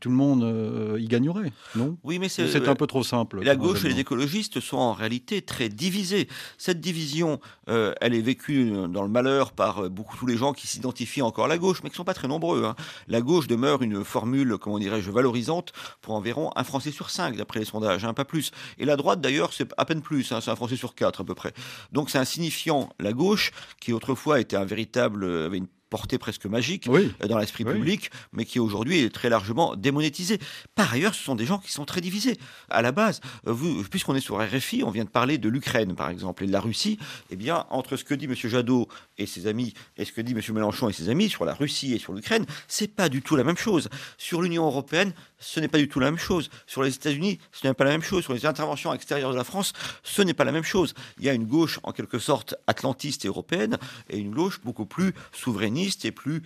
[0.00, 1.98] tout le monde euh, y gagnerait, non?
[2.02, 3.42] Oui, mais c'est un peu trop simple.
[3.42, 6.28] La gauche et les écologistes sont en réalité très divisés.
[6.56, 10.66] Cette division, euh, elle est vécue dans le malheur par beaucoup tous les gens qui
[10.66, 12.64] s'identifient encore à la gauche, mais qui ne sont pas très nombreux.
[12.64, 12.74] Hein.
[13.08, 17.60] La gauche demeure une formule, comment dirais-je, valorisante pour environ un Français sur cinq, d'après
[17.60, 18.52] les sondages, hein, pas plus.
[18.78, 21.24] Et la droite, d'ailleurs, c'est à peine plus, hein, c'est un Français sur quatre à
[21.24, 21.52] peu près.
[21.92, 22.88] Donc c'est insignifiant.
[22.98, 27.64] La gauche, qui autrefois était un véritable, avait une portée presque magique euh, dans l'esprit
[27.64, 30.40] public, mais qui aujourd'hui est très largement démonétisé.
[30.74, 32.36] Par ailleurs, ce sont des gens qui sont très divisés.
[32.68, 33.54] À la base, euh,
[33.88, 36.58] puisqu'on est sur RFI, on vient de parler de l'Ukraine, par exemple, et de la
[36.58, 36.98] Russie.
[37.30, 38.34] Eh bien, entre ce que dit M.
[38.34, 38.88] Jadot
[39.18, 40.40] et ses amis, et ce que dit M.
[40.52, 43.44] Mélenchon et ses amis sur la Russie et sur l'Ukraine, c'est pas du tout la
[43.44, 43.88] même chose.
[44.18, 46.50] Sur l'Union européenne, ce n'est pas du tout la même chose.
[46.66, 48.24] Sur les États-Unis, ce n'est pas la même chose.
[48.24, 50.92] Sur les interventions extérieures de la France, ce n'est pas la même chose.
[51.18, 53.78] Il y a une gauche, en quelque sorte, atlantiste et européenne,
[54.10, 56.42] et une gauche beaucoup plus souverainiste et plus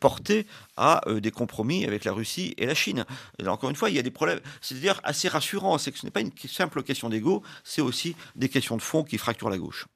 [0.00, 3.04] porté à des compromis avec la Russie et la Chine.
[3.46, 6.10] encore une fois, il y a des problèmes, c'est-à-dire assez rassurant, c'est que ce n'est
[6.10, 9.86] pas une simple question d'ego, c'est aussi des questions de fond qui fracturent la gauche.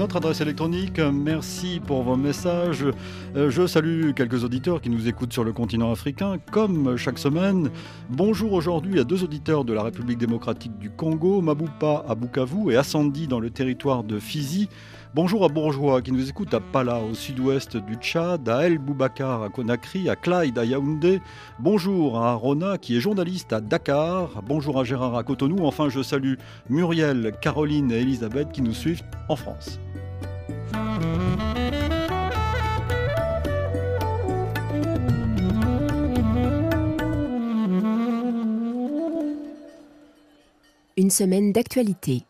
[0.00, 2.86] Notre adresse électronique, merci pour vos messages.
[3.36, 7.68] Euh, je salue quelques auditeurs qui nous écoutent sur le continent africain, comme chaque semaine.
[8.08, 12.78] Bonjour aujourd'hui à deux auditeurs de la République démocratique du Congo, Maboupa à Bukavu et
[12.78, 14.70] Assandi dans le territoire de Fizi.
[15.12, 19.42] Bonjour à Bourgeois qui nous écoute à Pala au sud-ouest du Tchad, à El Boubacar
[19.42, 21.20] à Conakry, à Clyde à Yaoundé.
[21.58, 24.40] Bonjour à Rona qui est journaliste à Dakar.
[24.46, 25.66] Bonjour à Gérard à Cotonou.
[25.66, 26.34] Enfin, je salue
[26.68, 29.80] Muriel, Caroline et Elisabeth qui nous suivent en France.
[40.96, 42.22] Une semaine d'actualité.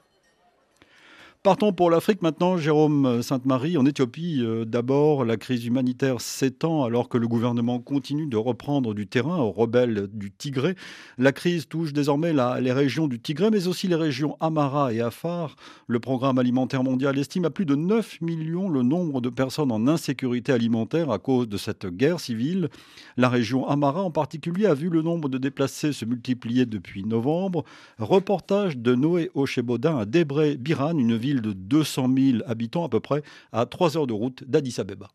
[1.43, 3.79] Partons pour l'Afrique maintenant, Jérôme Sainte-Marie.
[3.79, 8.93] En Éthiopie, euh, d'abord, la crise humanitaire s'étend alors que le gouvernement continue de reprendre
[8.93, 10.75] du terrain aux rebelles du Tigré.
[11.17, 15.57] La crise touche désormais les régions du Tigré, mais aussi les régions Amara et Afar.
[15.87, 19.89] Le programme alimentaire mondial estime à plus de 9 millions le nombre de personnes en
[19.89, 22.69] insécurité alimentaire à cause de cette guerre civile.
[23.17, 27.65] La région Amara en particulier a vu le nombre de déplacés se multiplier depuis novembre.
[27.99, 33.23] Reportage de Noé Ochebodin à Debré-Biran, une ville de 200 000 habitants à peu près,
[33.53, 35.09] à 3 heures de route d'Addis Abeba.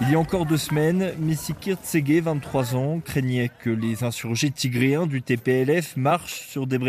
[0.00, 5.06] Il y a encore deux semaines, Messikir Tsege, 23 ans, craignait que les insurgés tigréens
[5.06, 6.88] du TPLF marchent sur Debre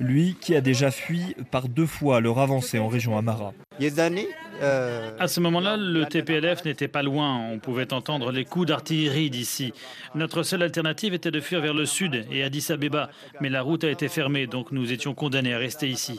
[0.00, 3.52] lui qui a déjà fui par deux fois leur avancée en région Amara.
[4.60, 7.38] Euh, à ce moment-là, le TPLF n'était pas loin.
[7.52, 9.72] On pouvait entendre les coups d'artillerie d'ici.
[10.14, 13.10] Notre seule alternative était de fuir vers le sud et Addis Abeba.
[13.40, 16.18] Mais la route a été fermée, donc nous étions condamnés à rester ici.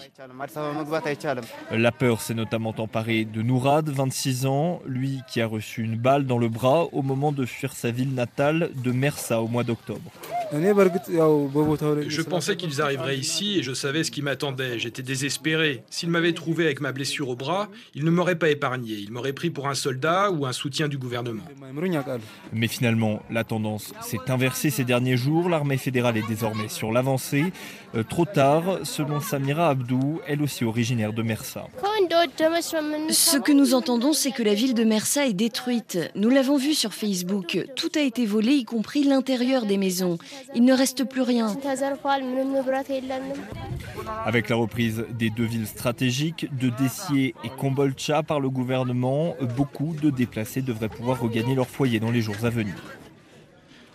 [1.72, 6.26] La peur s'est notamment emparée de Nourad, 26 ans, lui qui a reçu une balle
[6.26, 10.12] dans le bras au moment de fuir sa ville natale de Mersa au mois d'octobre.
[10.54, 14.80] Je pensais qu'ils arriveraient ici et je savais ce qui m'attendait.
[14.80, 15.84] J'étais désespéré.
[15.90, 18.94] S'ils m'avaient trouvé avec ma blessure au bras, ils ne m'auraient pas épargné.
[18.94, 21.44] Ils m'auraient pris pour un soldat ou un soutien du gouvernement.
[22.54, 25.50] Mais finalement, la tendance s'est inversée ces derniers jours.
[25.50, 27.46] L'armée fédérale est désormais sur l'avancée.
[27.96, 31.68] Euh, trop tard, selon Samira Abdou, elle aussi originaire de Mersa.
[33.10, 36.00] Ce que nous entendons, c'est que la ville de Mersa est détruite.
[36.16, 37.60] Nous l'avons vu sur Facebook.
[37.76, 40.18] Tout a été volé, y compris l'intérieur des maisons.
[40.56, 41.56] Il ne reste plus rien.
[44.26, 49.96] Avec la reprise des deux villes stratégiques de Dessier et Kombolcha par le gouvernement, beaucoup
[50.02, 52.76] de déplacés devraient pouvoir regagner leur foyer dans les jours à venir.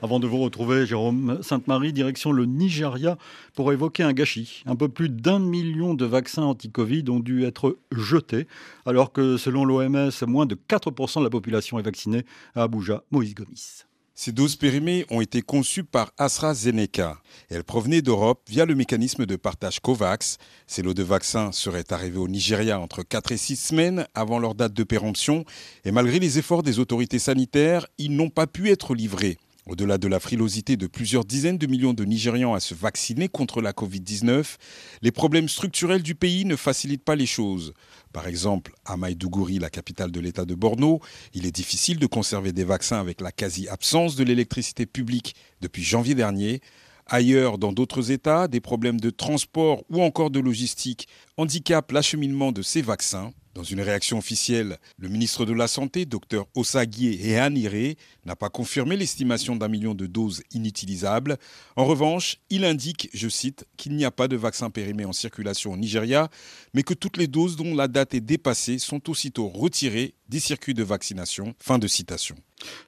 [0.02, 3.16] Avant de vous retrouver, Jérôme Sainte-Marie, direction le Nigeria
[3.54, 4.62] pour évoquer un gâchis.
[4.66, 8.46] Un peu plus d'un million de vaccins anti-Covid ont dû être jetés,
[8.84, 13.04] alors que selon l'OMS, moins de 4% de la population est vaccinée à Abuja.
[13.10, 13.85] Moïse Gomis.
[14.18, 17.18] Ces doses périmées ont été conçues par AstraZeneca.
[17.50, 20.38] Elles provenaient d'Europe via le mécanisme de partage COVAX.
[20.66, 24.54] Ces lots de vaccins seraient arrivés au Nigeria entre 4 et 6 semaines avant leur
[24.54, 25.44] date de péremption.
[25.84, 29.36] Et malgré les efforts des autorités sanitaires, ils n'ont pas pu être livrés.
[29.68, 33.60] Au-delà de la frilosité de plusieurs dizaines de millions de Nigérians à se vacciner contre
[33.60, 34.58] la Covid-19,
[35.02, 37.74] les problèmes structurels du pays ne facilitent pas les choses.
[38.12, 41.00] Par exemple, à Maïdougouri, la capitale de l'État de Borno,
[41.34, 46.14] il est difficile de conserver des vaccins avec la quasi-absence de l'électricité publique depuis janvier
[46.14, 46.60] dernier.
[47.06, 51.08] Ailleurs, dans d'autres États, des problèmes de transport ou encore de logistique
[51.38, 53.32] handicapent l'acheminement de ces vaccins.
[53.56, 57.94] Dans une réaction officielle, le ministre de la Santé, Dr Osagie Ehanire,
[58.26, 61.38] n'a pas confirmé l'estimation d'un million de doses inutilisables.
[61.74, 65.72] En revanche, il indique, je cite, qu'il n'y a pas de vaccin périmé en circulation
[65.72, 66.28] au Nigeria,
[66.74, 70.74] mais que toutes les doses dont la date est dépassée sont aussitôt retirées des circuits
[70.74, 71.54] de vaccination.
[71.58, 72.36] Fin de citation.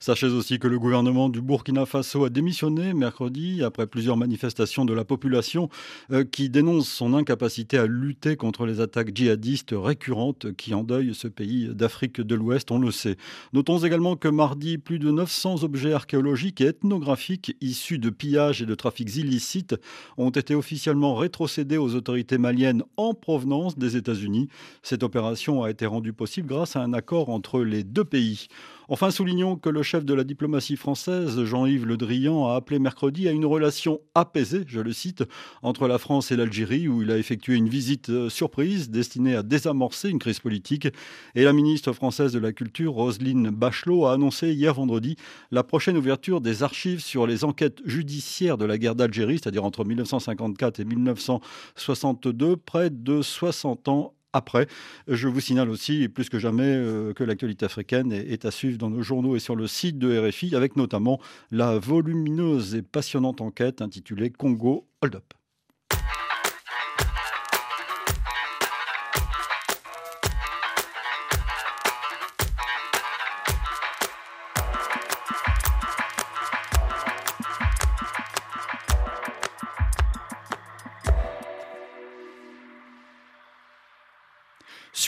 [0.00, 4.94] Sachez aussi que le gouvernement du Burkina Faso a démissionné mercredi après plusieurs manifestations de
[4.94, 5.68] la population
[6.10, 11.28] euh, qui dénonce son incapacité à lutter contre les attaques djihadistes récurrentes qui endeuillent ce
[11.28, 13.16] pays d'Afrique de l'Ouest, on le sait.
[13.52, 18.66] Notons également que mardi, plus de 900 objets archéologiques et ethnographiques issus de pillages et
[18.66, 19.76] de trafics illicites
[20.16, 24.48] ont été officiellement rétrocédés aux autorités maliennes en provenance des États-Unis.
[24.82, 28.48] Cette opération a été rendue possible grâce à un accord entre les deux pays.
[28.90, 33.28] Enfin, soulignons que le chef de la diplomatie française, Jean-Yves Le Drian, a appelé mercredi
[33.28, 35.24] à une relation apaisée, je le cite,
[35.60, 39.42] entre la France et l'Algérie, où il a effectué une visite euh, surprise destinée à
[39.42, 40.88] désamorcer une crise politique.
[41.34, 45.16] Et la ministre française de la Culture, Roselyne Bachelot, a annoncé hier vendredi
[45.50, 49.84] la prochaine ouverture des archives sur les enquêtes judiciaires de la guerre d'Algérie, c'est-à-dire entre
[49.84, 54.66] 1954 et 1962, près de 60 ans après.
[55.06, 58.90] Je vous signale aussi, plus que jamais, euh, que l'actualité africaine est, à suivre dans
[58.90, 61.20] nos journaux et sur le site de RFI, avec notamment
[61.50, 65.37] la volumineuse et passionnante enquête intitulée Congo Hold Up.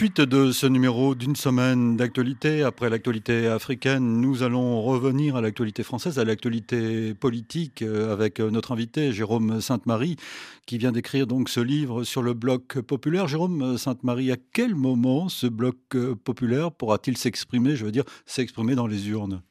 [0.01, 5.83] Suite de ce numéro d'une semaine d'actualité, après l'actualité africaine, nous allons revenir à l'actualité
[5.83, 10.17] française, à l'actualité politique, euh, avec notre invité Jérôme Sainte-Marie,
[10.65, 13.29] qui vient d'écrire donc ce livre sur le bloc populaire.
[13.29, 18.75] Jérôme Sainte-Marie, à quel moment ce bloc euh, populaire pourra-t-il s'exprimer, je veux dire, s'exprimer
[18.77, 19.43] dans les urnes?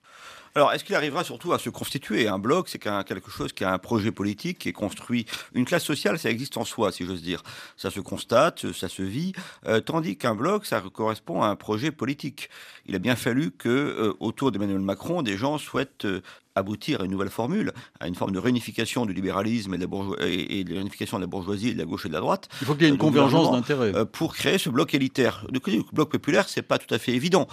[0.56, 3.72] Alors, est-ce qu'il arrivera surtout à se constituer Un bloc, c'est quelque chose qui a
[3.72, 5.26] un projet politique, qui est construit.
[5.54, 7.44] Une classe sociale, ça existe en soi, si j'ose dire.
[7.78, 9.34] Ça se constate, ça se vit.
[9.68, 12.50] Euh, tandis qu'un bloc, ça correspond à un projet politique.
[12.86, 16.22] Il a bien fallu que, euh, autour d'Emmanuel Macron, des gens souhaitent euh,
[16.60, 20.28] aboutir à une nouvelle formule, à une forme de réunification du libéralisme et de la,
[20.28, 22.48] et, de, réunification de la bourgeoisie, de la gauche et de la droite.
[22.62, 23.96] Il faut qu'il y ait une euh, convergence d'intérêts.
[23.96, 25.46] Euh, pour créer ce bloc élitaire.
[25.52, 25.60] Le
[25.94, 27.48] bloc populaire, c'est pas tout à fait évident.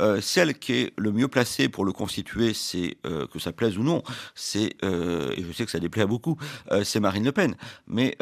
[0.00, 2.96] Euh, celle qui est le mieux placée pour le constituer, c'est
[3.32, 4.02] que ça plaise ou non,
[4.34, 6.36] c'est et je sais que ça déplaît à beaucoup,
[6.82, 7.54] c'est Marine Le Pen.
[7.86, 8.16] Mais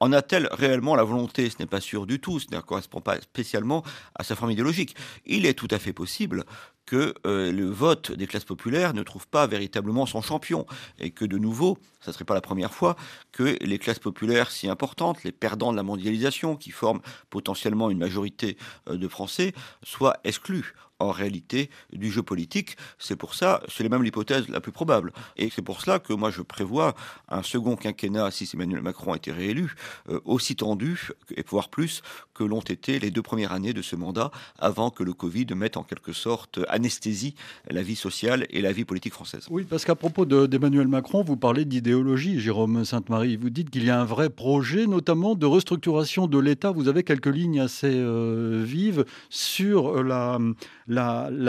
[0.00, 1.50] en a-t-elle réellement la volonté?
[1.50, 2.40] Ce n'est pas sûr du tout.
[2.40, 3.82] Ce ne correspond pas spécialement
[4.14, 4.94] à sa forme idéologique.
[5.26, 6.44] Il est tout à fait possible
[6.86, 10.66] que euh, le vote des classes populaires ne trouve pas véritablement son champion
[10.98, 12.96] et que de nouveau, ça ne serait pas la première fois,
[13.32, 17.98] que les classes populaires si importantes, les perdants de la mondialisation qui forment potentiellement une
[17.98, 18.56] majorité
[18.88, 20.74] euh, de Français, soient exclus
[21.04, 22.76] en réalité du jeu politique.
[22.98, 25.12] C'est pour ça, c'est même l'hypothèse la plus probable.
[25.36, 26.94] Et c'est pour cela que moi je prévois
[27.28, 29.74] un second quinquennat, si Emmanuel Macron a été réélu,
[30.08, 32.02] euh, aussi tendu, et voire plus,
[32.34, 35.76] que l'ont été les deux premières années de ce mandat, avant que le Covid mette
[35.76, 37.34] en quelque sorte anesthésie
[37.70, 39.46] la vie sociale et la vie politique française.
[39.50, 43.36] Oui, parce qu'à propos d'Emmanuel Macron, vous parlez d'idéologie, Jérôme Sainte-Marie.
[43.36, 46.72] Vous dites qu'il y a un vrai projet, notamment de restructuration de l'État.
[46.72, 50.38] Vous avez quelques lignes assez euh, vives sur la la,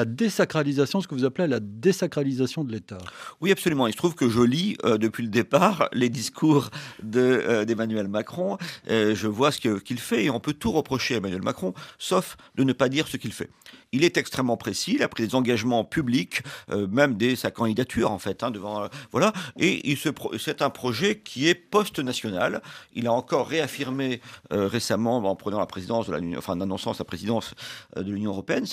[0.06, 2.98] désacralisation, ce que vous appelez la désacralisation de l'État.
[3.42, 3.88] Oui, absolument.
[3.88, 6.70] Il se trouve que je lis euh, depuis le départ les discours
[7.16, 8.58] euh, d'Emmanuel Macron.
[8.90, 12.38] Euh, je vois ce qu'il fait et on peut tout reprocher à Emmanuel Macron, sauf
[12.56, 13.50] de ne pas dire ce qu'il fait.
[13.96, 18.20] Il est extrêmement précis, il a pris des engagements publics, même dès sa candidature en
[18.20, 19.34] fait, hein, devant voilà.
[19.58, 19.98] Et
[20.38, 22.62] c'est un projet qui est post-national.
[22.94, 24.22] Il a encore réaffirmé
[24.52, 27.54] récemment en prenant la présidence de la, enfin en annonçant sa présidence
[27.96, 28.66] de l'Union européenne.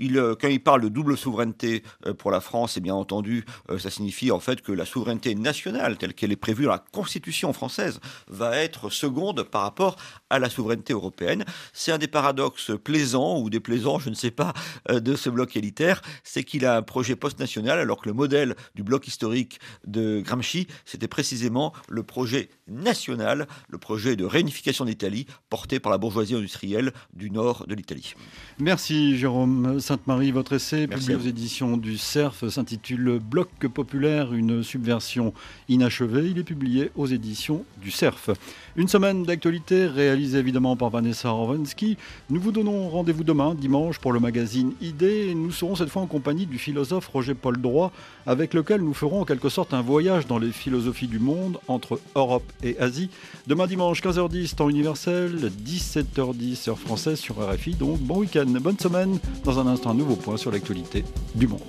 [0.00, 3.78] Euh, quand il parle de double souveraineté euh, pour la France, et bien entendu, euh,
[3.78, 7.52] ça signifie en fait que la souveraineté nationale, telle qu'elle est prévue dans la Constitution
[7.52, 9.96] française, va être seconde par rapport
[10.30, 11.44] à la souveraineté européenne.
[11.72, 14.52] C'est un des paradoxes plaisants ou déplaisants, je ne sais pas,
[14.88, 18.82] de ce bloc élitaire, c'est qu'il a un projet post-national, alors que le modèle du
[18.82, 25.80] bloc historique de Gramsci, c'était précisément le projet national, le projet de réunification d'Italie porté
[25.80, 28.14] par la bourgeoisie industrielle du nord de l'Italie.
[28.58, 30.30] Merci Jérôme Sainte-Marie.
[30.30, 35.32] Votre essai, publié aux éditions du CERF, s'intitule Bloc populaire, une subversion
[35.68, 36.28] inachevée.
[36.30, 38.30] Il est publié aux éditions du CERF.
[38.76, 41.96] Une semaine d'actualité réalisée évidemment par Vanessa Rovensky.
[42.30, 45.34] Nous vous donnons rendez-vous demain, dimanche, pour le magazine Idées.
[45.34, 47.92] Nous serons cette fois en compagnie du philosophe Roger-Paul Droit,
[48.26, 52.00] avec lequel nous ferons en quelque sorte un voyage dans les philosophies du monde entre
[52.14, 53.10] Europe et Asie.
[53.46, 57.74] Demain dimanche, 15h10, temps universel, 17h10, heure française sur RFI.
[57.74, 59.18] Donc bon week-end, bonne semaine.
[59.44, 61.60] Dans un instant, un nouveau point sur l'actualité du monde.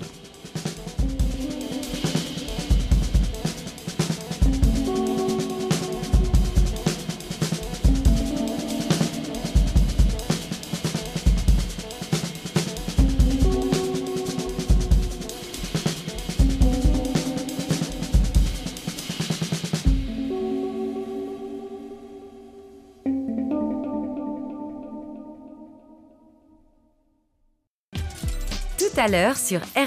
[29.04, 29.60] À l'heure sur